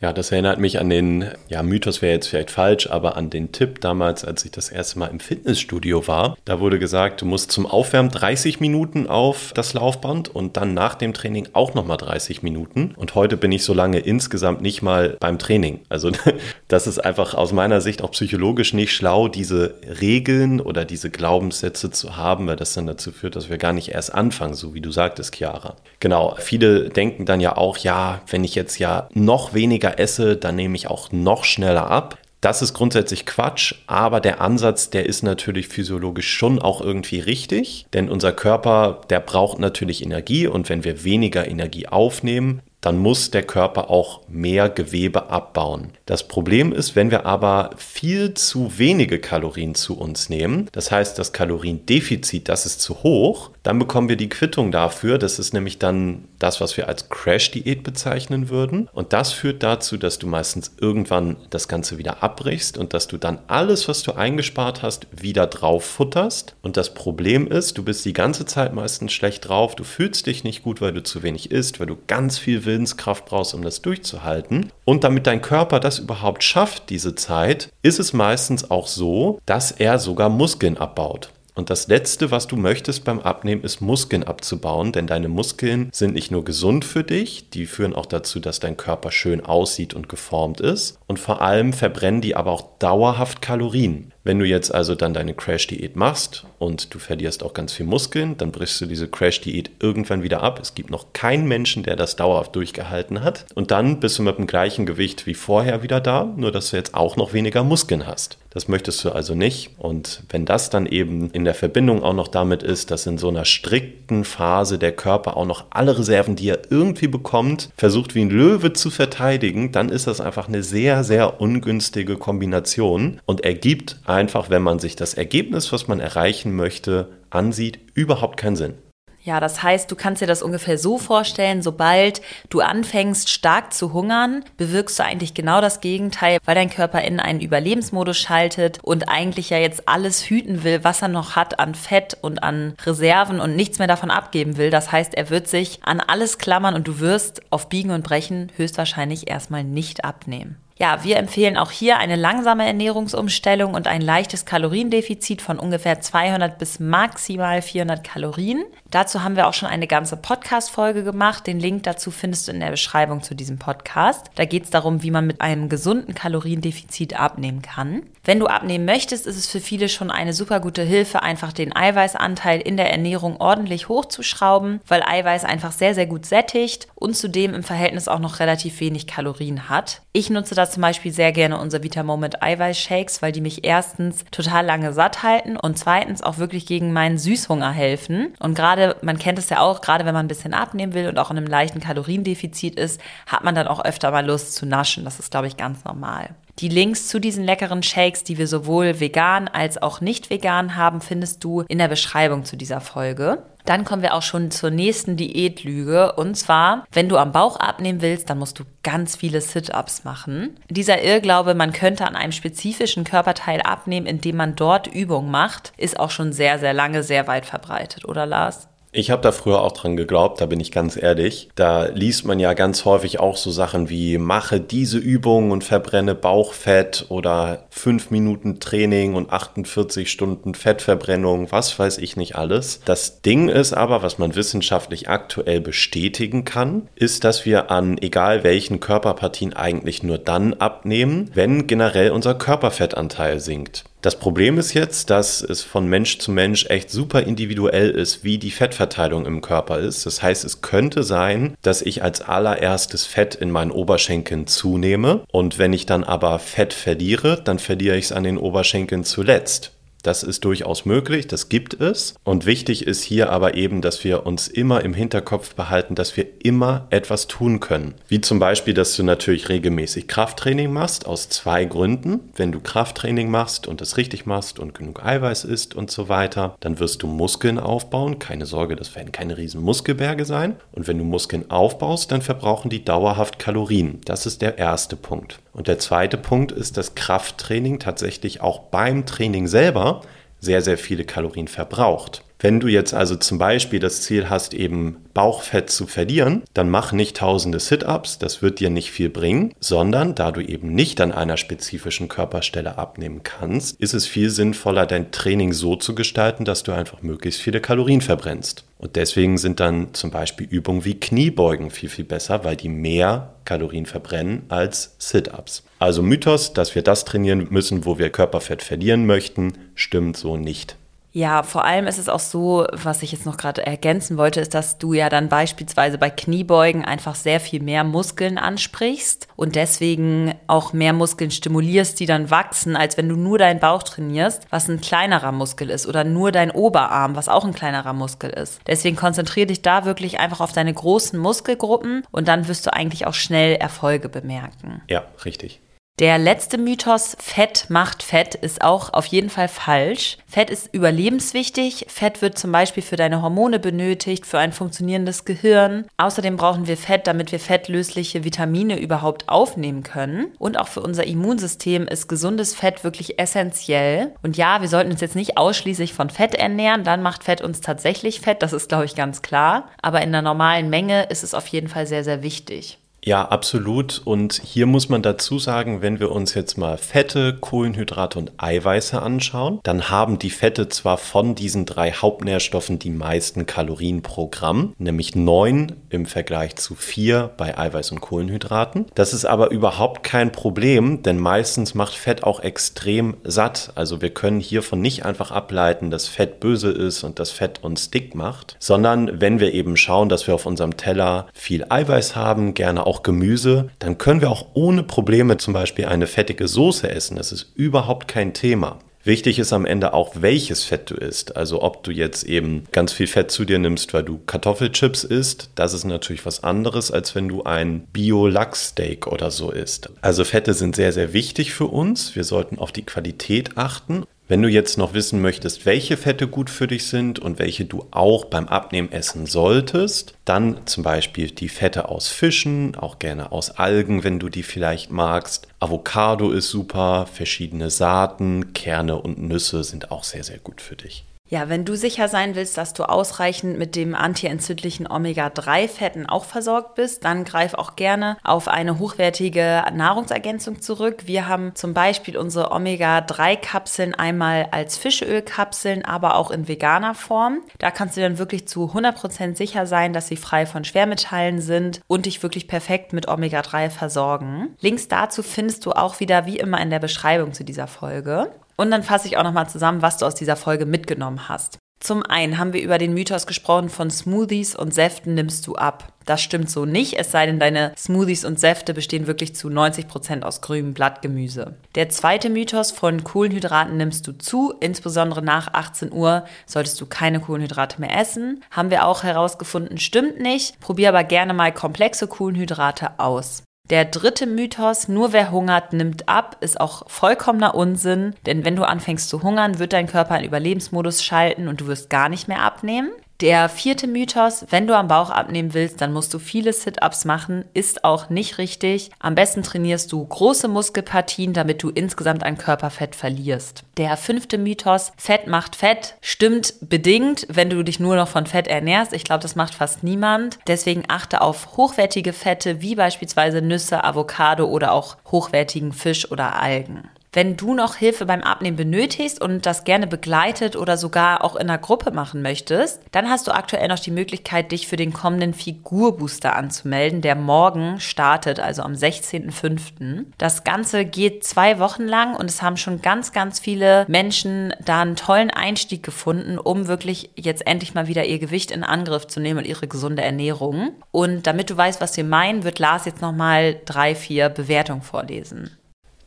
Ja, 0.02 0.14
das 0.14 0.32
erinnert 0.32 0.60
mich 0.60 0.80
an 0.80 0.90
den, 0.90 1.26
ja, 1.48 1.62
Mythos 1.62 2.02
wäre 2.02 2.14
jetzt 2.14 2.26
vielleicht 2.26 2.50
falsch, 2.50 2.90
aber 2.90 3.18
an 3.18 3.30
den 3.30 3.52
Tipp 3.52 3.82
damals, 3.82 4.26
als 4.26 4.44
ich 4.44 4.50
das 4.50 4.70
erste 4.70 4.98
Mal 4.98 5.06
im 5.08 5.20
Fitnessstudio 5.20 6.08
war. 6.08 6.38
Da 6.44 6.60
wurde 6.60 6.80
gesagt, 6.80 7.22
du 7.22 7.28
musst 7.28 7.52
zum 7.52 7.68
Aufwärmen 7.68 8.10
30 8.10 8.60
Minuten 8.60 9.06
auf 9.06 9.52
das 9.54 9.76
Laufband 9.76 10.28
und 10.28 10.58
dann 10.58 10.74
nach 10.74 10.96
dem 10.96 11.14
Training 11.14 11.50
auch 11.54 11.76
nochmal 11.76 11.98
30 11.98 12.42
Minuten. 12.42 12.96
Und 12.98 13.14
heute 13.14 13.38
bin 13.38 13.52
ich 13.52 13.64
so 13.64 13.76
lange 13.76 14.00
insgesamt 14.00 14.62
nicht 14.62 14.82
mal 14.82 15.18
beim 15.20 15.38
Training. 15.38 15.82
Also 15.88 16.10
das 16.68 16.88
ist 16.88 16.98
einfach 16.98 17.36
aus 17.36 17.54
meiner 17.54 17.80
Sicht 17.80 18.02
auch 18.02 18.10
psychologisch 18.10 18.74
nicht 18.74 18.96
schlau, 18.96 19.28
diese 19.28 19.76
Regeln 20.02 20.62
oder 20.62 20.84
diese 20.84 21.12
Glaubenssätze 21.12 21.92
zu 21.92 22.18
haben, 22.18 22.48
weil 22.48 22.56
das 22.56 22.74
dann 22.74 22.88
dazu 22.88 23.12
führt, 23.12 23.36
dass 23.36 23.52
wir 23.52 23.60
gar 23.60 23.74
nicht 23.74 23.90
erst 23.90 24.16
anfangen, 24.16 24.56
so 24.56 24.74
wie 24.74 24.82
du 24.82 24.90
sagtest, 24.90 25.36
Chiara. 25.36 25.76
Genau, 26.00 26.36
viele 26.40 26.90
denken 26.90 27.28
dann 27.28 27.40
ja 27.40 27.56
auch, 27.56 27.78
ja, 27.78 28.22
wenn 28.32 28.44
ich 28.44 28.56
jetzt 28.56 28.80
ja 28.80 29.08
noch 29.14 29.54
weniger 29.92 30.00
esse, 30.00 30.38
dann 30.38 30.56
nehme 30.56 30.76
ich 30.76 30.88
auch 30.88 31.12
noch 31.12 31.44
schneller 31.44 31.90
ab. 31.90 32.18
Das 32.42 32.64
ist 32.64 32.74
grundsätzlich 32.74 33.28
Quatsch, 33.28 33.76
aber 33.86 34.20
der 34.20 34.42
Ansatz, 34.42 34.90
der 34.90 35.06
ist 35.06 35.22
natürlich 35.22 35.68
physiologisch 35.68 36.28
schon 36.28 36.60
auch 36.60 36.82
irgendwie 36.82 37.20
richtig, 37.20 37.86
denn 37.94 38.10
unser 38.10 38.32
Körper, 38.32 39.02
der 39.12 39.20
braucht 39.20 39.60
natürlich 39.60 40.04
Energie 40.04 40.48
und 40.48 40.68
wenn 40.68 40.84
wir 40.84 41.04
weniger 41.04 41.48
Energie 41.48 41.88
aufnehmen, 41.88 42.64
dann 42.82 42.98
muss 42.98 43.30
der 43.30 43.44
Körper 43.44 43.92
auch 43.92 44.28
mehr 44.28 44.70
Gewebe 44.70 45.30
abbauen. 45.30 45.92
Das 46.08 46.28
Problem 46.28 46.74
ist, 46.74 46.96
wenn 46.96 47.12
wir 47.12 47.28
aber 47.28 47.70
viel 47.78 48.34
zu 48.34 48.80
wenige 48.80 49.20
Kalorien 49.20 49.76
zu 49.76 50.00
uns 50.00 50.30
nehmen, 50.30 50.68
das 50.72 50.90
heißt 50.90 51.20
das 51.20 51.32
Kaloriendefizit, 51.32 52.50
das 52.50 52.66
ist 52.66 52.82
zu 52.82 53.04
hoch, 53.04 53.52
dann 53.64 53.80
bekommen 53.80 54.10
wir 54.10 54.16
die 54.16 54.30
Quittung 54.30 54.72
dafür. 54.72 55.18
Das 55.18 55.40
ist 55.40 55.54
nämlich 55.54 55.78
dann 55.80 56.28
das, 56.40 56.62
was 56.62 56.78
wir 56.78 56.88
als 56.88 57.10
Crash-Diät 57.10 57.84
bezeichnen 57.84 58.50
würden. 58.50 58.90
Und 58.94 59.14
das 59.14 59.32
führt 59.32 59.62
dazu, 59.62 59.98
dass 59.98 60.18
du 60.18 60.28
meistens 60.28 60.72
irgendwann 60.80 61.38
das 61.52 61.68
Ganze 61.68 61.98
wieder 61.98 62.24
abbrichst 62.24 62.78
und 62.78 62.94
dass 62.94 63.08
du 63.08 63.18
dann 63.18 63.40
alles, 63.48 63.88
was 63.88 64.02
du 64.04 64.14
eingespart 64.14 64.82
hast, 64.82 65.08
wieder 65.12 65.48
drauf 65.48 65.84
futterst. 65.86 66.56
Und 66.62 66.78
das 66.78 66.94
Problem 66.94 67.48
ist, 67.48 67.78
du 67.78 67.84
bist 67.84 68.04
die 68.06 68.14
ganze 68.14 68.46
Zeit 68.46 68.74
meistens 68.74 69.12
schlecht 69.12 69.48
drauf, 69.48 69.76
du 69.76 69.84
fühlst 69.84 70.26
dich 70.26 70.44
nicht 70.44 70.64
gut, 70.64 70.82
weil 70.82 70.94
du 70.94 71.04
zu 71.04 71.22
wenig 71.22 71.52
isst, 71.52 71.80
weil 71.80 71.88
du 71.88 71.98
ganz 72.08 72.38
viel 72.38 72.66
Willenskraft 72.66 73.26
brauchst, 73.26 73.54
um 73.54 73.64
das 73.64 73.82
durchzuhalten. 73.82 74.72
Und 74.86 75.04
damit 75.04 75.28
dein 75.28 75.42
Körper 75.42 75.80
das 75.80 76.00
überhaupt 76.00 76.44
schafft, 76.44 76.90
diese 76.90 77.16
Zeit, 77.16 77.70
ist 77.84 78.00
es 78.00 78.14
meistens 78.14 78.72
auch 78.72 78.88
so, 78.88 79.40
dass 79.46 79.72
er 79.72 80.00
sogar 80.00 80.30
Muskeln 80.30 80.78
abbaut. 80.78 81.30
Und 81.54 81.70
das 81.70 81.88
Letzte, 81.88 82.32
was 82.32 82.48
du 82.48 82.56
möchtest 82.56 83.04
beim 83.04 83.20
Abnehmen, 83.20 83.64
ist 83.64 83.82
Muskeln 83.82 84.24
abzubauen, 84.24 84.94
denn 84.94 85.06
deine 85.06 85.28
Muskeln 85.28 85.90
sind 85.92 86.14
nicht 86.14 86.32
nur 86.32 86.46
gesund 86.46 86.86
für 86.86 87.04
dich, 87.04 87.50
die 87.50 87.66
führen 87.66 87.94
auch 87.94 88.06
dazu, 88.06 88.40
dass 88.40 88.60
dein 88.60 88.78
Körper 88.78 89.12
schön 89.12 89.46
aussieht 89.46 89.94
und 89.94 90.08
geformt 90.08 90.62
ist. 90.62 90.98
Und 91.08 91.20
vor 91.20 91.42
allem 91.42 91.74
verbrennen 91.74 92.22
die 92.22 92.36
aber 92.36 92.52
auch 92.52 92.78
dauerhaft 92.80 93.42
Kalorien. 93.42 94.11
Wenn 94.24 94.38
du 94.38 94.46
jetzt 94.46 94.74
also 94.74 94.94
dann 94.94 95.16
deine 95.16 95.34
Crash-Diät 95.34 95.96
machst 95.96 96.46
und 96.60 96.94
du 96.94 97.00
verlierst 97.00 97.42
auch 97.44 97.54
ganz 97.54 97.74
viel 97.74 97.88
Muskeln, 97.88 98.38
dann 98.38 98.52
brichst 98.52 98.80
du 98.80 98.86
diese 98.86 99.08
Crash-Diät 99.08 99.72
irgendwann 99.80 100.22
wieder 100.22 100.44
ab. 100.44 100.60
Es 100.62 100.76
gibt 100.76 100.92
noch 100.92 101.12
keinen 101.14 101.48
Menschen, 101.48 101.82
der 101.82 101.96
das 101.96 102.18
dauerhaft 102.18 102.56
durchgehalten 102.56 103.24
hat. 103.24 103.48
Und 103.56 103.72
dann 103.72 104.00
bist 104.00 104.20
du 104.20 104.24
mit 104.24 104.38
dem 104.38 104.46
gleichen 104.46 104.86
Gewicht 104.86 105.26
wie 105.26 105.34
vorher 105.34 105.82
wieder 105.82 106.00
da, 106.00 106.32
nur 106.38 106.52
dass 106.52 106.70
du 106.70 106.78
jetzt 106.78 106.94
auch 106.94 107.16
noch 107.18 107.34
weniger 107.34 107.64
Muskeln 107.64 108.06
hast. 108.06 108.38
Das 108.52 108.68
möchtest 108.68 109.04
du 109.06 109.12
also 109.12 109.34
nicht. 109.34 109.72
Und 109.78 110.24
wenn 110.30 110.46
das 110.46 110.70
dann 110.70 110.86
eben 110.86 111.32
in 111.32 111.46
der 111.46 111.54
Verbindung 111.56 112.04
auch 112.04 112.14
noch 112.14 112.28
damit 112.28 112.64
ist, 112.64 112.92
dass 112.92 113.08
in 113.08 113.18
so 113.18 113.30
einer 113.30 113.46
strikten 113.46 114.26
Phase 114.26 114.78
der 114.78 114.92
Körper 114.92 115.38
auch 115.38 115.46
noch 115.46 115.66
alle 115.70 115.98
Reserven, 115.98 116.36
die 116.36 116.50
er 116.50 116.60
irgendwie 116.70 117.08
bekommt, 117.08 117.70
versucht 117.78 118.14
wie 118.14 118.22
ein 118.22 118.30
Löwe 118.30 118.74
zu 118.74 118.92
verteidigen, 118.92 119.72
dann 119.72 119.90
ist 119.90 120.06
das 120.06 120.20
einfach 120.20 120.50
eine 120.50 120.64
sehr, 120.64 121.06
sehr 121.06 121.40
ungünstige 121.40 122.18
Kombination 122.18 123.22
und 123.26 123.46
ergibt 123.46 124.00
einfach, 124.12 124.50
wenn 124.50 124.62
man 124.62 124.80
sich 124.80 124.96
das 124.96 125.14
Ergebnis, 125.14 125.72
was 125.72 125.88
man 125.88 126.00
erreichen 126.00 126.56
möchte, 126.56 127.10
ansieht, 127.30 127.80
überhaupt 127.94 128.38
keinen 128.38 128.56
Sinn. 128.56 128.76
Ja, 129.24 129.40
das 129.40 129.62
heißt, 129.62 129.92
du 129.92 129.96
kannst 129.96 130.22
dir 130.22 130.28
das 130.28 130.42
ungefähr 130.42 130.80
so 130.80 130.98
vorstellen, 130.98 131.62
sobald 131.62 132.22
du 132.50 132.62
anfängst 132.62 133.30
stark 133.30 133.72
zu 133.72 133.94
hungern, 133.94 134.44
bewirkst 134.58 134.98
du 134.98 135.04
eigentlich 135.04 135.36
genau 135.36 135.62
das 135.62 135.80
Gegenteil, 135.80 136.40
weil 136.46 136.56
dein 136.56 136.72
Körper 136.72 137.04
in 137.04 137.20
einen 137.20 137.40
Überlebensmodus 137.40 138.18
schaltet 138.18 138.80
und 138.82 139.10
eigentlich 139.10 139.52
ja 139.52 139.60
jetzt 139.60 139.88
alles 139.88 140.24
hüten 140.28 140.64
will, 140.64 140.84
was 140.84 141.04
er 141.04 141.08
noch 141.08 141.36
hat 141.36 141.60
an 141.60 141.76
Fett 141.76 142.18
und 142.22 142.42
an 142.42 142.74
Reserven 142.84 143.40
und 143.40 143.56
nichts 143.56 143.78
mehr 143.78 143.88
davon 143.88 144.10
abgeben 144.10 144.58
will. 144.58 144.72
Das 144.72 144.92
heißt, 144.92 145.14
er 145.14 145.30
wird 145.30 145.48
sich 145.48 145.80
an 145.84 146.00
alles 146.00 146.40
klammern 146.40 146.74
und 146.74 146.88
du 146.88 147.00
wirst 147.00 147.44
auf 147.52 147.70
Biegen 147.70 147.92
und 147.92 148.04
Brechen 148.04 148.52
höchstwahrscheinlich 148.58 149.30
erstmal 149.30 149.64
nicht 149.64 150.04
abnehmen. 150.04 150.58
Ja, 150.82 151.04
wir 151.04 151.18
empfehlen 151.18 151.58
auch 151.58 151.70
hier 151.70 152.00
eine 152.00 152.16
langsame 152.16 152.66
Ernährungsumstellung 152.66 153.76
und 153.76 153.86
ein 153.86 154.02
leichtes 154.02 154.46
Kaloriendefizit 154.46 155.40
von 155.40 155.60
ungefähr 155.60 156.02
200 156.02 156.58
bis 156.58 156.80
maximal 156.80 157.62
400 157.62 158.04
Kalorien. 158.04 158.64
Dazu 158.90 159.22
haben 159.22 159.36
wir 159.36 159.48
auch 159.48 159.54
schon 159.54 159.70
eine 159.70 159.86
ganze 159.86 160.18
Podcast-Folge 160.18 161.04
gemacht. 161.04 161.46
Den 161.46 161.60
Link 161.60 161.84
dazu 161.84 162.10
findest 162.10 162.48
du 162.48 162.52
in 162.54 162.62
der 162.62 162.72
Beschreibung 162.72 163.22
zu 163.22 163.36
diesem 163.36 163.60
Podcast. 163.60 164.32
Da 164.34 164.46
geht 164.46 164.64
es 164.64 164.70
darum, 164.72 165.04
wie 165.04 165.12
man 165.12 165.28
mit 165.28 165.40
einem 165.40 165.70
gesunden 165.70 166.16
Kaloriendefizit 166.16 167.18
abnehmen 167.18 167.62
kann. 167.62 168.02
Wenn 168.24 168.40
du 168.40 168.48
abnehmen 168.48 168.86
möchtest, 168.86 169.28
ist 169.28 169.38
es 169.38 169.48
für 169.48 169.60
viele 169.60 169.88
schon 169.88 170.10
eine 170.10 170.34
super 170.34 170.60
gute 170.60 170.82
Hilfe, 170.82 171.22
einfach 171.22 171.54
den 171.54 171.76
Eiweißanteil 171.76 172.60
in 172.60 172.76
der 172.76 172.92
Ernährung 172.92 173.38
ordentlich 173.40 173.88
hochzuschrauben, 173.88 174.82
weil 174.88 175.04
Eiweiß 175.04 175.46
einfach 175.46 175.72
sehr, 175.72 175.94
sehr 175.94 176.08
gut 176.08 176.26
sättigt 176.26 176.88
und 176.96 177.16
zudem 177.16 177.54
im 177.54 177.64
Verhältnis 177.64 178.08
auch 178.08 178.20
noch 178.20 178.40
relativ 178.40 178.80
wenig 178.80 179.06
Kalorien 179.06 179.70
hat. 179.70 180.02
Ich 180.12 180.30
nutze 180.30 180.54
da 180.54 180.71
zum 180.72 180.82
Beispiel 180.82 181.12
sehr 181.12 181.32
gerne 181.32 181.60
unser 181.60 181.84
Vitamoment 181.84 182.42
Eiweiß-Shakes, 182.42 183.22
weil 183.22 183.32
die 183.32 183.42
mich 183.42 183.64
erstens 183.64 184.26
total 184.32 184.66
lange 184.66 184.94
satt 184.94 185.24
halten 185.24 185.58
und 185.58 185.78
zweitens 185.78 186.24
auch 186.24 186.38
wirklich 186.38 186.66
gegen 186.66 186.94
meinen 186.94 187.18
Süßhunger 187.18 187.72
helfen. 187.72 188.34
Und 188.40 188.56
gerade, 188.56 188.96
man 189.02 189.20
kennt 189.20 189.40
es 189.40 189.50
ja 189.50 189.60
auch, 189.60 189.82
gerade 189.82 190.06
wenn 190.06 190.14
man 190.14 190.26
ein 190.26 190.30
bisschen 190.30 190.54
abnehmen 190.54 190.94
will 190.94 191.08
und 191.08 191.20
auch 191.20 191.32
in 191.32 191.38
einem 191.38 191.48
leichten 191.48 191.80
Kaloriendefizit 191.80 192.76
ist, 192.76 193.02
hat 193.28 193.44
man 193.44 193.56
dann 193.56 193.68
auch 193.68 193.84
öfter 193.84 194.12
mal 194.12 194.26
Lust 194.26 194.56
zu 194.56 194.66
naschen. 194.66 195.06
Das 195.06 195.20
ist, 195.20 195.32
glaube 195.32 195.48
ich, 195.48 195.58
ganz 195.58 195.84
normal. 195.84 196.30
Die 196.60 196.70
Links 196.70 197.08
zu 197.08 197.20
diesen 197.20 197.44
leckeren 197.44 197.84
Shakes, 197.84 198.24
die 198.24 198.38
wir 198.38 198.48
sowohl 198.48 199.00
vegan 199.00 199.48
als 199.48 199.82
auch 199.82 200.02
nicht 200.02 200.30
vegan 200.30 200.76
haben, 200.76 201.02
findest 201.02 201.44
du 201.44 201.62
in 201.62 201.78
der 201.78 201.88
Beschreibung 201.88 202.46
zu 202.46 202.56
dieser 202.56 202.82
Folge. 202.82 203.44
Dann 203.66 203.86
kommen 203.86 204.02
wir 204.02 204.16
auch 204.16 204.22
schon 204.22 204.52
zur 204.52 204.72
nächsten 204.72 205.18
Diätlüge. 205.18 206.14
Und 206.14 206.36
zwar, 206.36 206.86
wenn 206.92 207.10
du 207.10 207.18
am 207.18 207.32
Bauch 207.32 207.58
abnehmen 207.58 208.02
willst, 208.02 208.30
dann 208.30 208.40
musst 208.40 208.60
du 208.60 208.64
ganz 208.84 209.16
viele 209.16 209.42
Sit-ups 209.42 210.04
machen. 210.04 210.56
Dieser 210.70 211.02
Irrglaube, 211.04 211.54
man 211.54 211.72
könnte 211.72 212.08
an 212.08 212.16
einem 212.16 212.32
spezifischen 212.32 213.04
Körperteil 213.04 213.62
abnehmen, 213.62 214.08
indem 214.08 214.38
man 214.38 214.56
dort 214.56 214.88
Übung 214.88 215.30
macht, 215.30 215.74
ist 215.78 216.00
auch 216.00 216.10
schon 216.10 216.34
sehr, 216.34 216.60
sehr 216.60 216.74
lange 216.74 217.04
sehr 217.04 217.28
weit 217.28 217.46
verbreitet, 217.46 218.06
oder 218.06 218.26
Lars? 218.26 218.68
Ich 218.94 219.10
habe 219.10 219.22
da 219.22 219.32
früher 219.32 219.62
auch 219.62 219.72
dran 219.72 219.96
geglaubt, 219.96 220.42
da 220.42 220.48
bin 220.48 220.60
ich 220.60 220.72
ganz 220.72 221.02
ehrlich. 221.02 221.50
Da 221.56 221.86
liest 221.86 222.26
man 222.26 222.40
ja 222.40 222.54
ganz 222.54 222.84
häufig 222.84 223.22
auch 223.22 223.38
so 223.38 223.50
Sachen 223.50 223.90
wie 223.90 224.18
mache 224.18 224.60
diese 224.60 224.98
Übung 224.98 225.52
und 225.52 225.64
verbrenne 225.64 226.14
Bauchfett 226.14 227.06
oder 227.08 227.68
fünf 227.70 228.12
Minuten 228.12 228.60
Training 228.60 229.14
und 229.14 229.32
48 229.32 230.12
Stunden 230.12 230.56
Fettverbrennung, 230.56 231.54
was 231.54 231.80
weiß 231.80 232.00
ich 232.00 232.18
nicht 232.18 232.36
alles. 232.36 232.82
Das 232.84 233.22
Ding 233.22 233.48
ist 233.48 233.72
aber, 233.72 234.04
was 234.04 234.18
man 234.18 234.36
wissenschaftlich 234.36 235.08
aktuell 235.08 235.62
bestätigen 235.62 236.44
kann, 236.44 236.90
ist, 236.96 237.24
dass 237.24 237.46
wir 237.46 237.72
an 237.72 237.98
egal 237.98 238.44
welchen 238.44 238.82
Körperpartien 238.82 239.54
eigentlich 239.54 240.04
nur 240.04 240.18
dann 240.18 240.54
abnehmen, 240.56 241.32
wenn 241.34 241.66
generell 241.66 242.12
unser 242.12 242.36
Körperfettanteil 242.36 243.40
sinkt. 243.40 243.86
Das 244.02 244.18
Problem 244.18 244.58
ist 244.58 244.74
jetzt, 244.74 245.12
dass 245.12 245.44
es 245.44 245.62
von 245.62 245.88
Mensch 245.88 246.18
zu 246.18 246.32
Mensch 246.32 246.66
echt 246.70 246.90
super 246.90 247.22
individuell 247.22 247.92
ist, 247.92 248.24
wie 248.24 248.40
die 248.40 248.50
Fettverteilung 248.50 249.28
im 249.28 249.42
Körper 249.42 249.78
ist. 249.78 250.08
Das 250.08 250.24
heißt, 250.24 250.44
es 250.44 250.62
könnte 250.62 251.04
sein, 251.04 251.56
dass 251.62 251.84
ich 251.84 252.02
als 252.02 252.22
allererstes 252.22 253.06
Fett 253.06 253.36
in 253.36 253.52
meinen 253.52 253.70
Oberschenkeln 253.70 254.48
zunehme 254.48 255.22
und 255.32 255.60
wenn 255.60 255.72
ich 255.72 255.86
dann 255.86 256.04
aber 256.04 256.40
Fett 256.40 256.74
verliere, 256.74 257.42
dann 257.44 257.60
verliere 257.60 257.96
ich 257.96 258.06
es 258.06 258.12
an 258.12 258.24
den 258.24 258.40
Oberschenkeln 258.40 259.04
zuletzt. 259.04 259.72
Das 260.04 260.24
ist 260.24 260.46
durchaus 260.46 260.86
möglich, 260.86 261.28
das 261.28 261.50
gibt 261.50 261.80
es. 261.80 262.16
Und 262.24 262.46
wichtig 262.46 262.88
ist 262.88 263.04
hier 263.04 263.30
aber 263.32 263.56
eben, 263.56 263.82
dass 263.82 264.04
wir 264.04 264.26
uns 264.26 264.48
immer 264.48 264.84
im 264.84 264.94
Hinterkopf 264.94 265.56
behalten, 265.56 265.96
dass 265.96 266.18
wir 266.18 266.26
immer 266.44 266.88
etwas 266.90 267.28
tun 267.28 267.60
können. 267.60 267.94
Wie 268.08 268.22
zum 268.22 268.40
Beispiel, 268.40 268.74
dass 268.74 268.96
du 268.96 269.04
natürlich 269.04 269.50
regelmäßig 269.50 270.08
Krafttraining 270.08 270.72
machst, 270.72 271.06
aus 271.06 271.30
zwei 271.30 271.66
Gründen. 271.66 272.32
Wenn 272.36 272.52
du 272.52 272.60
Krafttraining 272.60 273.30
machst 273.30 273.68
und 273.68 273.82
das 273.82 273.98
richtig 273.98 274.26
machst 274.26 274.60
und 274.60 274.74
genug 274.74 275.06
Eiweiß 275.06 275.44
isst 275.44 275.76
und 275.76 275.92
so 275.92 276.10
weiter, 276.10 276.56
dann 276.60 276.80
wirst 276.80 277.04
du 277.04 277.08
Muskeln 277.08 277.60
aufbauen. 277.60 278.20
Keine 278.20 278.46
Sorge, 278.46 278.76
das 278.76 278.96
werden 278.96 279.12
keine 279.12 279.38
riesen 279.38 279.62
Muskelberge 279.62 280.26
sein. 280.26 280.56
Und 280.72 280.88
wenn 280.88 280.98
du 280.98 281.04
Muskeln 281.04 281.50
aufbaust, 281.52 282.12
dann 282.12 282.22
verbrauchen 282.22 282.70
die 282.70 282.84
dauerhaft 282.84 283.40
Kalorien. 283.40 284.00
Das 284.06 284.26
ist 284.26 284.42
der 284.42 284.58
erste 284.58 284.96
Punkt. 284.96 285.40
Und 285.54 285.68
der 285.68 285.80
zweite 285.80 286.18
Punkt 286.18 286.52
ist, 286.52 286.78
dass 286.78 286.96
Krafttraining 286.96 287.80
tatsächlich 287.80 288.42
auch 288.42 288.60
beim 288.60 289.06
Training 289.06 289.48
selber 289.48 290.02
sehr, 290.40 290.62
sehr 290.62 290.78
viele 290.78 291.04
Kalorien 291.04 291.48
verbraucht. 291.48 292.24
Wenn 292.42 292.60
du 292.60 292.68
jetzt 292.68 292.96
also 292.96 293.16
zum 293.16 293.38
Beispiel 293.38 293.80
das 293.80 294.02
Ziel 294.02 294.28
hast, 294.28 294.56
eben 294.56 294.98
Bauchfett 295.14 295.70
zu 295.70 295.86
verlieren, 295.86 296.42
dann 296.56 296.72
mach 296.72 296.92
nicht 296.92 297.18
tausende 297.18 297.60
Sit-ups, 297.60 298.18
das 298.18 298.42
wird 298.42 298.60
dir 298.60 298.72
nicht 298.72 298.90
viel 298.90 299.10
bringen, 299.10 299.54
sondern 299.60 300.16
da 300.16 300.32
du 300.32 300.42
eben 300.42 300.74
nicht 300.74 301.02
an 301.02 301.12
einer 301.12 301.38
spezifischen 301.38 302.08
Körperstelle 302.08 302.80
abnehmen 302.80 303.22
kannst, 303.22 303.80
ist 303.80 303.94
es 303.94 304.08
viel 304.08 304.32
sinnvoller, 304.32 304.88
dein 304.88 305.12
Training 305.12 305.54
so 305.54 305.76
zu 305.76 305.94
gestalten, 305.94 306.44
dass 306.44 306.64
du 306.64 306.72
einfach 306.72 307.04
möglichst 307.04 307.42
viele 307.42 307.62
Kalorien 307.62 308.02
verbrennst. 308.02 308.64
Und 308.80 308.96
deswegen 308.96 309.38
sind 309.38 309.60
dann 309.60 309.94
zum 309.94 310.10
Beispiel 310.10 310.48
Übungen 310.50 310.84
wie 310.84 311.00
Kniebeugen 311.00 311.70
viel, 311.70 311.90
viel 311.90 312.06
besser, 312.06 312.44
weil 312.44 312.56
die 312.56 312.70
mehr 312.70 313.36
Kalorien 313.46 313.86
verbrennen 313.86 314.44
als 314.50 314.96
Sit-ups. 314.98 315.64
Also 315.78 316.02
Mythos, 316.02 316.54
dass 316.54 316.74
wir 316.74 316.82
das 316.82 317.06
trainieren 317.06 317.46
müssen, 317.52 317.86
wo 317.86 318.00
wir 318.00 318.10
Körperfett 318.10 318.64
verlieren 318.64 319.06
möchten, 319.06 319.54
stimmt 319.76 320.18
so 320.18 320.38
nicht. 320.38 320.78
Ja, 321.14 321.44
vor 321.44 321.66
allem 321.66 321.88
ist 321.88 321.98
es 321.98 322.08
auch 322.08 322.20
so, 322.20 322.66
was 322.72 323.04
ich 323.04 323.12
jetzt 323.12 323.26
noch 323.26 323.38
gerade 323.38 323.66
ergänzen 323.66 324.18
wollte, 324.18 324.40
ist, 324.40 324.54
dass 324.54 324.78
du 324.78 324.94
ja 324.94 325.10
dann 325.10 325.28
beispielsweise 325.28 325.98
bei 325.98 326.10
Kniebeugen 326.10 326.86
einfach 326.86 327.16
sehr 327.16 327.40
viel 327.40 327.62
mehr 327.62 327.84
Muskeln 327.84 328.38
ansprichst 328.38 329.28
und 329.36 329.56
deswegen 329.56 330.34
auch 330.48 330.72
mehr 330.72 330.94
Muskeln 330.94 331.32
stimulierst, 331.32 332.00
die 332.00 332.06
dann 332.06 332.30
wachsen, 332.30 332.78
als 332.78 332.98
wenn 332.98 333.10
du 333.10 333.18
nur 333.18 333.38
deinen 333.38 333.60
Bauch 333.60 333.84
trainierst, 333.84 334.46
was 334.50 334.70
ein 334.70 334.80
kleinerer 334.80 335.34
Muskel 335.34 335.70
ist 335.70 335.86
oder 335.86 336.04
nur 336.06 336.32
dein 336.32 336.52
Oberarm, 336.52 337.16
was 337.16 337.28
auch 337.28 337.44
ein 337.44 337.54
kleinerer 337.54 337.94
Muskel 337.94 338.30
ist. 338.30 338.62
Deswegen 338.68 338.96
konzentriere 338.96 339.48
dich 339.48 339.62
da 339.62 339.84
wirklich 339.84 340.20
einfach 340.20 340.40
auf 340.40 340.54
deine 340.54 340.74
großen 340.74 341.20
Muskelgruppen 341.20 342.04
und 342.12 342.30
dann 342.30 342.48
wirst 342.48 342.66
du 342.66 342.74
eigentlich 342.74 343.06
auch 343.06 343.14
schnell 343.14 343.56
Erfolge 343.56 344.08
bemerken. 344.08 344.82
Ja, 344.88 345.04
richtig. 345.26 345.62
Der 346.02 346.18
letzte 346.18 346.58
Mythos, 346.58 347.16
Fett 347.20 347.66
macht 347.70 348.02
Fett, 348.02 348.34
ist 348.34 348.64
auch 348.64 348.92
auf 348.92 349.06
jeden 349.06 349.30
Fall 349.30 349.48
falsch. 349.48 350.18
Fett 350.26 350.50
ist 350.50 350.74
überlebenswichtig. 350.74 351.86
Fett 351.90 352.24
wird 352.24 352.40
zum 352.40 352.52
Beispiel 352.52 352.82
für 352.82 352.96
deine 352.96 353.22
Hormone 353.22 353.60
benötigt, 353.60 354.26
für 354.26 354.40
ein 354.40 354.52
funktionierendes 354.52 355.26
Gehirn. 355.26 355.86
Außerdem 355.98 356.38
brauchen 356.38 356.66
wir 356.66 356.76
Fett, 356.76 357.06
damit 357.06 357.32
wir 357.32 357.40
fettlösliche 357.40 358.24
Vitamine 358.24 358.80
überhaupt 358.80 359.30
aufnehmen 359.30 359.84
können. 359.84 360.32
Und 360.40 360.58
auch 360.58 360.70
für 360.70 360.82
unser 360.82 361.06
Immunsystem 361.06 361.88
ist 361.88 362.08
gesundes 362.08 362.56
Fett 362.56 362.84
wirklich 362.84 363.20
essentiell. 363.20 364.16
Und 364.24 364.38
ja, 364.38 364.62
wir 364.62 364.70
sollten 364.70 364.90
uns 364.90 365.02
jetzt 365.02 365.16
nicht 365.16 365.38
ausschließlich 365.38 365.94
von 365.94 366.10
Fett 366.10 366.34
ernähren, 366.34 366.84
dann 366.84 367.04
macht 367.04 367.26
Fett 367.26 367.42
uns 367.42 367.62
tatsächlich 367.62 368.22
Fett, 368.22 368.42
das 368.42 368.54
ist, 368.54 368.70
glaube 368.70 368.86
ich, 368.86 368.96
ganz 368.96 369.22
klar. 369.22 369.70
Aber 369.84 370.02
in 370.02 370.12
der 370.12 370.24
normalen 370.24 370.72
Menge 370.72 371.04
ist 371.12 371.22
es 371.22 371.36
auf 371.36 371.46
jeden 371.46 371.68
Fall 371.68 371.86
sehr, 371.86 372.04
sehr 372.04 372.24
wichtig. 372.24 372.81
Ja, 373.04 373.28
absolut. 373.28 374.02
Und 374.06 374.40
hier 374.44 374.68
muss 374.68 374.88
man 374.88 375.02
dazu 375.02 375.40
sagen, 375.40 375.82
wenn 375.82 376.00
wir 376.00 376.12
uns 376.12 376.36
jetzt 376.36 376.58
mal 376.58 376.78
Fette, 376.78 377.36
Kohlenhydrate 377.40 378.20
und 378.20 378.32
Eiweiße 378.38 379.02
anschauen, 379.02 379.60
dann 379.64 379.90
haben 379.90 380.20
die 380.20 380.30
Fette 380.30 380.70
zwar 380.70 381.00
von 381.00 381.34
diesen 381.34 381.66
drei 381.66 381.94
Hauptnährstoffen 381.94 382.78
die 382.78 382.92
meisten 382.92 383.48
Kalorien 383.48 384.04
pro 384.04 384.28
Gramm, 384.28 384.76
nämlich 384.78 385.16
neun 385.16 385.78
im 385.90 386.06
Vergleich 386.06 386.58
zu 386.58 386.76
vier 386.76 387.32
bei 387.38 387.58
Eiweiß 387.58 387.92
und 387.92 388.02
Kohlenhydraten. 388.02 388.86
Das 388.94 389.14
ist 389.14 389.26
aber 389.26 389.50
überhaupt 389.50 390.04
kein 390.04 390.32
Problem, 390.32 391.02
denn 391.02 391.18
meistens 391.18 391.74
macht 391.74 391.96
Fett 391.96 392.24
auch 392.24 392.40
extrem 392.40 393.18
satt. 393.24 393.72
Also 393.74 394.02
wir 394.04 394.12
können 394.12 394.40
hiervon 394.40 394.80
nicht 394.80 395.06
einfach 395.06 395.32
ableiten, 395.32 395.90
dass 395.90 396.08
Fett 396.08 396.40
böse 396.40 396.70
ist 396.70 397.04
und 397.04 397.18
dass 397.18 397.32
Fett 397.32 397.64
uns 397.64 397.90
dick 397.90 398.14
macht, 398.14 398.58
sondern 398.60 399.20
wenn 399.20 399.40
wir 399.40 399.56
eben 399.56 399.76
schauen, 399.76 400.08
dass 400.08 400.28
wir 400.28 400.36
auf 400.36 400.46
unserem 400.46 400.78
Teller 400.78 401.26
viel 401.34 401.66
Eiweiß 401.68 402.16
haben, 402.16 402.54
gerne 402.54 402.86
auch 402.86 402.91
auch 402.92 403.04
Gemüse, 403.04 403.70
dann 403.80 403.98
können 403.98 404.20
wir 404.20 404.30
auch 404.30 404.48
ohne 404.54 404.84
Probleme 404.84 405.38
zum 405.38 405.54
Beispiel 405.54 405.86
eine 405.86 406.08
fettige 406.08 406.50
Soße 406.50 406.90
essen. 406.90 407.16
Das 407.16 407.32
ist 407.32 407.54
überhaupt 407.56 408.10
kein 408.10 408.34
Thema. 408.34 408.80
Wichtig 409.06 409.40
ist 409.40 409.54
am 409.54 409.66
Ende 409.66 409.94
auch, 409.94 410.18
welches 410.20 410.66
Fett 410.66 410.92
du 410.92 410.96
isst. 410.96 411.38
Also 411.38 411.62
ob 411.64 411.84
du 411.84 411.92
jetzt 411.92 412.24
eben 412.24 412.66
ganz 412.74 412.92
viel 412.92 413.08
Fett 413.08 413.32
zu 413.32 413.46
dir 413.46 413.60
nimmst, 413.60 413.94
weil 413.94 414.04
du 414.04 414.20
Kartoffelchips 414.28 415.06
isst, 415.06 415.50
das 415.56 415.74
ist 415.74 415.86
natürlich 415.86 416.26
was 416.26 416.44
anderes, 416.44 416.92
als 416.92 417.16
wenn 417.16 417.30
du 417.30 417.44
ein 417.44 417.88
Bio-Lachssteak 417.94 419.08
oder 419.08 419.32
so 419.32 419.52
isst. 419.52 419.90
Also 420.02 420.26
Fette 420.26 420.54
sind 420.54 420.76
sehr, 420.76 420.92
sehr 420.92 421.14
wichtig 421.14 421.54
für 421.54 421.68
uns. 421.68 422.16
Wir 422.16 422.26
sollten 422.26 422.60
auf 422.60 422.74
die 422.74 422.86
Qualität 422.86 423.58
achten. 423.58 424.04
Wenn 424.32 424.42
du 424.42 424.48
jetzt 424.48 424.78
noch 424.78 424.94
wissen 424.94 425.22
möchtest, 425.22 425.66
welche 425.66 425.98
Fette 425.98 426.26
gut 426.26 426.50
für 426.50 426.66
dich 426.66 426.88
sind 426.88 427.20
und 427.20 427.38
welche 427.38 427.66
du 427.66 427.88
auch 427.92 428.24
beim 428.24 428.48
Abnehmen 428.48 428.90
essen 428.90 429.26
solltest, 429.26 430.14
dann 430.24 430.66
zum 430.68 430.84
Beispiel 430.84 431.32
die 431.32 431.50
Fette 431.50 431.90
aus 431.90 432.08
Fischen, 432.08 432.78
auch 432.78 432.98
gerne 432.98 433.34
aus 433.34 433.52
Algen, 433.52 434.06
wenn 434.06 434.20
du 434.20 434.30
die 434.30 434.44
vielleicht 434.44 434.90
magst. 434.90 435.50
Avocado 435.60 436.32
ist 436.32 436.48
super, 436.48 437.08
verschiedene 437.12 437.70
Saaten, 437.70 438.54
Kerne 438.54 439.02
und 439.02 439.22
Nüsse 439.22 439.66
sind 439.66 439.92
auch 439.92 440.06
sehr, 440.06 440.24
sehr 440.24 440.40
gut 440.40 440.62
für 440.62 440.78
dich. 440.78 441.04
Ja, 441.32 441.48
wenn 441.48 441.64
du 441.64 441.78
sicher 441.78 442.10
sein 442.10 442.36
willst, 442.36 442.58
dass 442.58 442.74
du 442.74 442.84
ausreichend 442.84 443.58
mit 443.58 443.78
dem 443.78 443.96
antientzündlichen 443.96 444.86
Omega-3-Fetten 444.92 446.06
auch 446.06 446.26
versorgt 446.26 446.76
bist, 446.76 447.06
dann 447.06 447.24
greif 447.24 447.54
auch 447.54 447.78
gerne 447.78 448.18
auf 448.22 448.50
eine 448.50 448.80
hochwertige 448.80 449.64
Nahrungsergänzung 449.74 450.62
zurück. 450.62 451.04
Wir 451.06 451.30
haben 451.30 451.56
zum 451.56 451.74
Beispiel 451.74 452.18
unsere 452.18 452.52
Omega-3-Kapseln 452.52 453.96
einmal 453.96 454.50
als 454.52 454.78
Fischölkapseln, 454.78 455.86
aber 455.86 456.18
auch 456.18 456.32
in 456.32 456.50
veganer 456.50 456.96
Form. 456.96 457.40
Da 457.60 457.72
kannst 457.72 457.96
du 457.96 458.02
dann 458.02 458.18
wirklich 458.18 458.50
zu 458.50 458.66
100% 458.66 459.38
sicher 459.38 459.66
sein, 459.66 459.94
dass 459.94 460.10
sie 460.10 460.18
frei 460.18 460.46
von 460.46 460.66
Schwermetallen 460.66 461.40
sind 461.40 461.80
und 461.88 462.08
dich 462.08 462.22
wirklich 462.24 462.50
perfekt 462.50 462.92
mit 462.92 463.08
Omega-3 463.08 463.70
versorgen. 463.70 464.50
Links 464.60 464.90
dazu 464.90 465.24
findest 465.24 465.66
du 465.66 465.72
auch 465.72 466.02
wieder 466.02 466.26
wie 466.26 466.40
immer 466.40 466.60
in 466.60 466.72
der 466.72 466.80
Beschreibung 466.80 467.32
zu 467.32 467.46
dieser 467.46 467.68
Folge. 467.68 468.34
Und 468.58 468.72
dann 468.72 468.84
fasse 468.84 469.08
ich 469.08 469.18
auch 469.18 469.24
nochmal 469.24 469.50
zusammen, 469.50 469.82
was 469.82 469.98
du 469.98 470.06
aus 470.06 470.16
dieser 470.16 470.36
Folge 470.36 470.66
mitgenommen 470.66 471.30
hast. 471.30 471.58
Zum 471.82 472.04
einen 472.04 472.38
haben 472.38 472.54
wir 472.54 472.62
über 472.62 472.78
den 472.78 472.94
Mythos 472.94 473.26
gesprochen 473.26 473.68
von 473.68 473.90
Smoothies 473.90 474.56
und 474.56 474.72
Säften 474.72 475.16
nimmst 475.16 475.48
du 475.48 475.56
ab. 475.56 475.94
Das 476.06 476.22
stimmt 476.22 476.48
so 476.48 476.66
nicht, 476.66 477.00
es 477.00 477.10
sei 477.10 477.26
denn, 477.26 477.40
deine 477.40 477.74
Smoothies 477.76 478.24
und 478.24 478.40
Säfte 478.40 478.76
bestehen 478.76 479.08
wirklich 479.08 479.36
zu 479.36 479.50
90 479.50 479.88
Prozent 479.88 480.24
aus 480.24 480.42
grünem 480.42 480.76
Blattgemüse. 480.76 481.56
Der 481.74 481.90
zweite 481.90 482.30
Mythos 482.30 482.70
von 482.70 483.04
Kohlenhydraten 483.04 483.78
nimmst 483.78 484.06
du 484.06 484.12
zu, 484.12 484.54
insbesondere 484.60 485.24
nach 485.24 485.54
18 485.54 485.92
Uhr 485.92 486.26
solltest 486.46 486.80
du 486.80 486.86
keine 486.86 487.20
Kohlenhydrate 487.20 487.82
mehr 487.82 488.00
essen. 488.00 488.44
Haben 488.52 488.70
wir 488.70 488.86
auch 488.86 489.02
herausgefunden, 489.02 489.80
stimmt 489.80 490.20
nicht. 490.20 490.60
Probier 490.60 490.90
aber 490.90 491.04
gerne 491.04 491.34
mal 491.34 491.52
komplexe 491.52 492.06
Kohlenhydrate 492.06 493.00
aus. 493.00 493.42
Der 493.72 493.86
dritte 493.86 494.28
Mythos, 494.28 494.90
nur 494.90 495.14
wer 495.14 495.32
hungert, 495.32 495.72
nimmt 495.72 496.10
ab, 496.10 496.36
ist 496.42 496.60
auch 496.60 496.90
vollkommener 496.90 497.56
Unsinn, 497.56 498.14
denn 498.26 498.44
wenn 498.44 498.58
du 498.58 498.68
anfängst 498.68 499.08
zu 499.08 499.24
hungern, 499.24 499.60
wird 499.60 499.72
dein 499.72 499.88
Körper 499.88 500.20
in 500.20 500.26
Überlebensmodus 500.26 501.02
schalten 501.06 501.48
und 501.48 501.62
du 501.62 501.68
wirst 501.68 501.90
gar 501.90 502.10
nicht 502.10 502.28
mehr 502.28 502.42
abnehmen. 502.42 502.92
Der 503.22 503.50
vierte 503.50 503.86
Mythos, 503.86 504.48
wenn 504.50 504.66
du 504.66 504.76
am 504.76 504.88
Bauch 504.88 505.12
abnehmen 505.12 505.54
willst, 505.54 505.80
dann 505.80 505.94
musst 505.94 506.12
du 506.12 506.18
viele 506.18 506.54
Sit-ups 506.54 507.06
machen, 507.06 507.46
ist 507.54 507.84
auch 507.84 508.10
nicht 508.10 508.40
richtig. 508.40 508.90
Am 508.98 509.14
besten 509.14 509.44
trainierst 509.44 509.92
du 509.92 510.04
große 510.04 510.48
Muskelpartien, 510.48 511.32
damit 511.32 511.62
du 511.62 511.70
insgesamt 511.70 512.24
an 512.24 512.40
Körperfett 512.40 512.96
verlierst. 512.96 513.64
Der 513.78 513.96
fünfte 513.96 514.40
Mythos, 514.40 514.92
Fett 514.98 515.28
macht 515.28 515.56
Fett, 515.56 515.98
stimmt 516.02 516.56
bedingt, 516.62 517.28
wenn 517.30 517.52
du 517.52 517.64
dich 517.64 517.80
nur 517.80 517.96
noch 517.96 518.08
von 518.08 518.26
Fett 518.26 518.48
ernährst. 518.48 518.92
Ich 518.92 519.04
glaube, 519.04 519.22
das 519.22 519.36
macht 519.36 519.54
fast 519.54 519.84
niemand. 519.84 520.40
Deswegen 520.48 520.86
achte 520.88 521.22
auf 521.22 521.58
hochwertige 521.58 522.14
Fette 522.14 522.62
wie 522.62 522.74
beispielsweise 522.74 523.44
Nüsse, 523.44 523.84
Avocado 523.84 524.46
oder 524.46 524.72
auch 524.72 524.98
hochwertigen 525.12 525.74
Fisch 525.74 526.12
oder 526.12 526.42
Algen. 526.42 526.90
Wenn 527.14 527.36
du 527.36 527.54
noch 527.54 527.76
Hilfe 527.76 528.06
beim 528.06 528.22
Abnehmen 528.22 528.56
benötigst 528.56 529.22
und 529.22 529.46
das 529.46 529.66
gerne 529.66 529.86
begleitet 529.86 530.56
oder 530.56 530.78
sogar 530.78 531.26
auch 531.26 531.36
in 531.36 531.50
einer 531.50 531.58
Gruppe 531.58 531.92
machen 531.92 532.22
möchtest, 532.22 532.82
dann 532.94 533.10
hast 533.10 533.28
du 533.28 533.34
aktuell 533.34 533.68
noch 533.68 533.80
die 533.80 533.92
Möglichkeit, 533.92 534.54
dich 534.54 534.66
für 534.66 534.78
den 534.78 534.94
kommenden 534.94 535.34
Figurbooster 535.34 536.38
anzumelden, 536.38 537.02
der 537.02 537.16
morgen 537.16 537.82
startet, 537.82 538.40
also 538.40 538.62
am 538.62 538.72
16.05. 538.72 540.06
Das 540.18 540.46
Ganze 540.46 540.86
geht 540.86 541.26
zwei 541.26 541.60
Wochen 541.60 541.84
lang 541.84 542.16
und 542.16 542.30
es 542.30 542.42
haben 542.42 542.56
schon 542.56 542.82
ganz, 542.82 543.12
ganz 543.12 543.42
viele 543.42 543.84
Menschen 543.90 544.54
da 544.64 544.82
einen 544.82 544.96
tollen 544.96 545.32
Einstieg 545.32 545.84
gefunden, 545.84 546.38
um 546.38 546.70
wirklich 546.70 547.10
jetzt 547.18 547.46
endlich 547.46 547.74
mal 547.74 547.88
wieder 547.88 548.06
ihr 548.06 548.20
Gewicht 548.20 548.52
in 548.52 548.64
Angriff 548.64 549.06
zu 549.08 549.20
nehmen 549.20 549.40
und 549.40 549.48
ihre 549.48 549.68
gesunde 549.68 550.02
Ernährung. 550.02 550.72
Und 550.92 551.28
damit 551.28 551.50
du 551.50 551.58
weißt, 551.58 551.82
was 551.82 551.98
wir 551.98 552.06
meinen, 552.06 552.46
wird 552.46 552.60
Lars 552.60 552.86
jetzt 552.86 553.02
nochmal 553.02 553.60
drei, 553.66 553.96
vier 553.96 554.30
Bewertungen 554.30 554.82
vorlesen. 554.82 555.58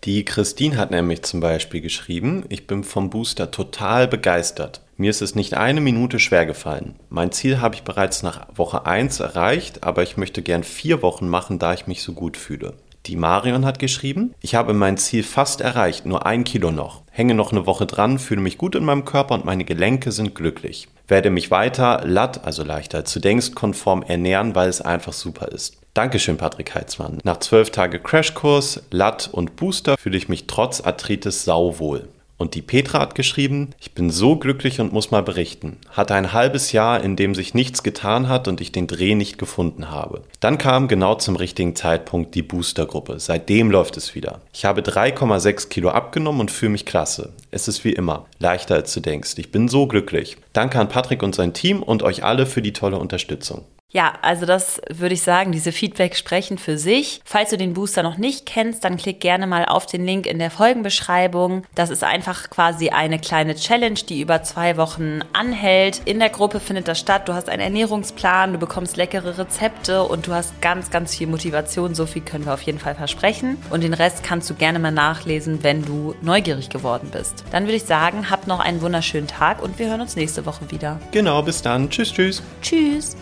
Die 0.04 0.22
Christine 0.26 0.76
hat 0.76 0.90
nämlich 0.90 1.22
zum 1.22 1.40
Beispiel 1.40 1.80
geschrieben, 1.80 2.44
ich 2.50 2.66
bin 2.66 2.84
vom 2.84 3.08
Booster 3.08 3.50
total 3.50 4.06
begeistert. 4.06 4.82
Mir 4.98 5.08
ist 5.08 5.22
es 5.22 5.34
nicht 5.34 5.54
eine 5.54 5.80
Minute 5.80 6.18
schwer 6.18 6.44
gefallen. 6.44 6.96
Mein 7.08 7.32
Ziel 7.32 7.62
habe 7.62 7.74
ich 7.74 7.84
bereits 7.84 8.22
nach 8.22 8.46
Woche 8.54 8.84
1 8.84 9.20
erreicht, 9.20 9.82
aber 9.82 10.02
ich 10.02 10.18
möchte 10.18 10.42
gern 10.42 10.62
vier 10.62 11.00
Wochen 11.00 11.26
machen, 11.26 11.58
da 11.58 11.72
ich 11.72 11.86
mich 11.86 12.02
so 12.02 12.12
gut 12.12 12.36
fühle. 12.36 12.74
Die 13.06 13.16
Marion 13.16 13.64
hat 13.64 13.78
geschrieben, 13.78 14.34
ich 14.40 14.54
habe 14.54 14.74
mein 14.74 14.98
Ziel 14.98 15.22
fast 15.22 15.62
erreicht, 15.62 16.04
nur 16.04 16.26
ein 16.26 16.44
Kilo 16.44 16.70
noch. 16.70 17.02
Hänge 17.10 17.34
noch 17.34 17.52
eine 17.52 17.64
Woche 17.64 17.86
dran, 17.86 18.18
fühle 18.18 18.42
mich 18.42 18.58
gut 18.58 18.74
in 18.74 18.84
meinem 18.84 19.06
Körper 19.06 19.34
und 19.34 19.46
meine 19.46 19.64
Gelenke 19.64 20.12
sind 20.12 20.34
glücklich. 20.34 20.88
Werde 21.06 21.30
mich 21.30 21.50
weiter 21.50 22.02
latt, 22.04 22.44
also 22.44 22.62
leichter 22.62 22.98
als 22.98 23.12
du 23.12 23.20
denkst, 23.20 23.52
konform 23.54 24.02
ernähren, 24.02 24.54
weil 24.54 24.68
es 24.68 24.80
einfach 24.80 25.12
super 25.12 25.48
ist. 25.48 25.76
Dankeschön, 25.92 26.36
Patrick 26.38 26.74
Heitzmann. 26.74 27.18
Nach 27.22 27.38
zwölf 27.38 27.70
Tage 27.70 28.00
Crashkurs, 28.00 28.82
Latt 28.90 29.28
und 29.30 29.56
Booster 29.56 29.96
fühle 29.96 30.16
ich 30.16 30.28
mich 30.28 30.46
trotz 30.46 30.80
Arthritis 30.80 31.44
sauwohl. 31.44 32.08
Und 32.44 32.54
die 32.54 32.60
Petra 32.60 32.98
hat 32.98 33.14
geschrieben, 33.14 33.70
ich 33.80 33.92
bin 33.92 34.10
so 34.10 34.36
glücklich 34.36 34.78
und 34.78 34.92
muss 34.92 35.10
mal 35.10 35.22
berichten. 35.22 35.78
Hatte 35.88 36.12
ein 36.12 36.34
halbes 36.34 36.72
Jahr, 36.72 37.02
in 37.02 37.16
dem 37.16 37.34
sich 37.34 37.54
nichts 37.54 37.82
getan 37.82 38.28
hat 38.28 38.48
und 38.48 38.60
ich 38.60 38.70
den 38.70 38.86
Dreh 38.86 39.14
nicht 39.14 39.38
gefunden 39.38 39.90
habe. 39.90 40.24
Dann 40.40 40.58
kam 40.58 40.86
genau 40.86 41.14
zum 41.14 41.36
richtigen 41.36 41.74
Zeitpunkt 41.74 42.34
die 42.34 42.42
Boostergruppe. 42.42 43.18
Seitdem 43.18 43.70
läuft 43.70 43.96
es 43.96 44.14
wieder. 44.14 44.42
Ich 44.52 44.66
habe 44.66 44.82
3,6 44.82 45.70
Kilo 45.70 45.88
abgenommen 45.88 46.42
und 46.42 46.50
fühle 46.50 46.72
mich 46.72 46.84
klasse. 46.84 47.32
Es 47.50 47.66
ist 47.66 47.82
wie 47.82 47.94
immer, 47.94 48.26
leichter 48.40 48.74
als 48.74 48.92
du 48.92 49.00
denkst. 49.00 49.36
Ich 49.38 49.50
bin 49.50 49.68
so 49.68 49.86
glücklich. 49.86 50.36
Danke 50.52 50.78
an 50.78 50.90
Patrick 50.90 51.22
und 51.22 51.34
sein 51.34 51.54
Team 51.54 51.82
und 51.82 52.02
euch 52.02 52.24
alle 52.24 52.44
für 52.44 52.60
die 52.60 52.74
tolle 52.74 52.98
Unterstützung. 52.98 53.64
Ja, 53.94 54.14
also 54.22 54.44
das 54.44 54.82
würde 54.92 55.14
ich 55.14 55.22
sagen, 55.22 55.52
diese 55.52 55.70
Feedbacks 55.70 56.18
sprechen 56.18 56.58
für 56.58 56.78
sich. 56.78 57.20
Falls 57.24 57.50
du 57.50 57.56
den 57.56 57.74
Booster 57.74 58.02
noch 58.02 58.16
nicht 58.16 58.44
kennst, 58.44 58.82
dann 58.82 58.96
klick 58.96 59.20
gerne 59.20 59.46
mal 59.46 59.66
auf 59.66 59.86
den 59.86 60.04
Link 60.04 60.26
in 60.26 60.40
der 60.40 60.50
Folgenbeschreibung. 60.50 61.62
Das 61.76 61.90
ist 61.90 62.02
einfach 62.02 62.50
quasi 62.50 62.88
eine 62.88 63.20
kleine 63.20 63.54
Challenge, 63.54 63.94
die 63.94 64.20
über 64.20 64.42
zwei 64.42 64.76
Wochen 64.76 65.20
anhält. 65.32 66.02
In 66.06 66.18
der 66.18 66.30
Gruppe 66.30 66.58
findet 66.58 66.88
das 66.88 66.98
statt. 66.98 67.28
Du 67.28 67.34
hast 67.34 67.48
einen 67.48 67.62
Ernährungsplan, 67.62 68.54
du 68.54 68.58
bekommst 68.58 68.96
leckere 68.96 69.38
Rezepte 69.38 70.02
und 70.02 70.26
du 70.26 70.32
hast 70.32 70.60
ganz, 70.60 70.90
ganz 70.90 71.14
viel 71.14 71.28
Motivation. 71.28 71.94
So 71.94 72.06
viel 72.06 72.22
können 72.22 72.46
wir 72.46 72.54
auf 72.54 72.62
jeden 72.62 72.80
Fall 72.80 72.96
versprechen. 72.96 73.58
Und 73.70 73.84
den 73.84 73.94
Rest 73.94 74.24
kannst 74.24 74.50
du 74.50 74.54
gerne 74.54 74.80
mal 74.80 74.90
nachlesen, 74.90 75.62
wenn 75.62 75.84
du 75.84 76.16
neugierig 76.20 76.68
geworden 76.68 77.10
bist. 77.12 77.44
Dann 77.52 77.62
würde 77.66 77.76
ich 77.76 77.84
sagen, 77.84 78.28
habt 78.28 78.48
noch 78.48 78.58
einen 78.58 78.82
wunderschönen 78.82 79.28
Tag 79.28 79.62
und 79.62 79.78
wir 79.78 79.86
hören 79.86 80.00
uns 80.00 80.16
nächste 80.16 80.46
Woche 80.46 80.72
wieder. 80.72 80.98
Genau, 81.12 81.40
bis 81.42 81.62
dann. 81.62 81.88
Tschüss, 81.90 82.12
tschüss. 82.12 82.42
Tschüss. 82.60 83.16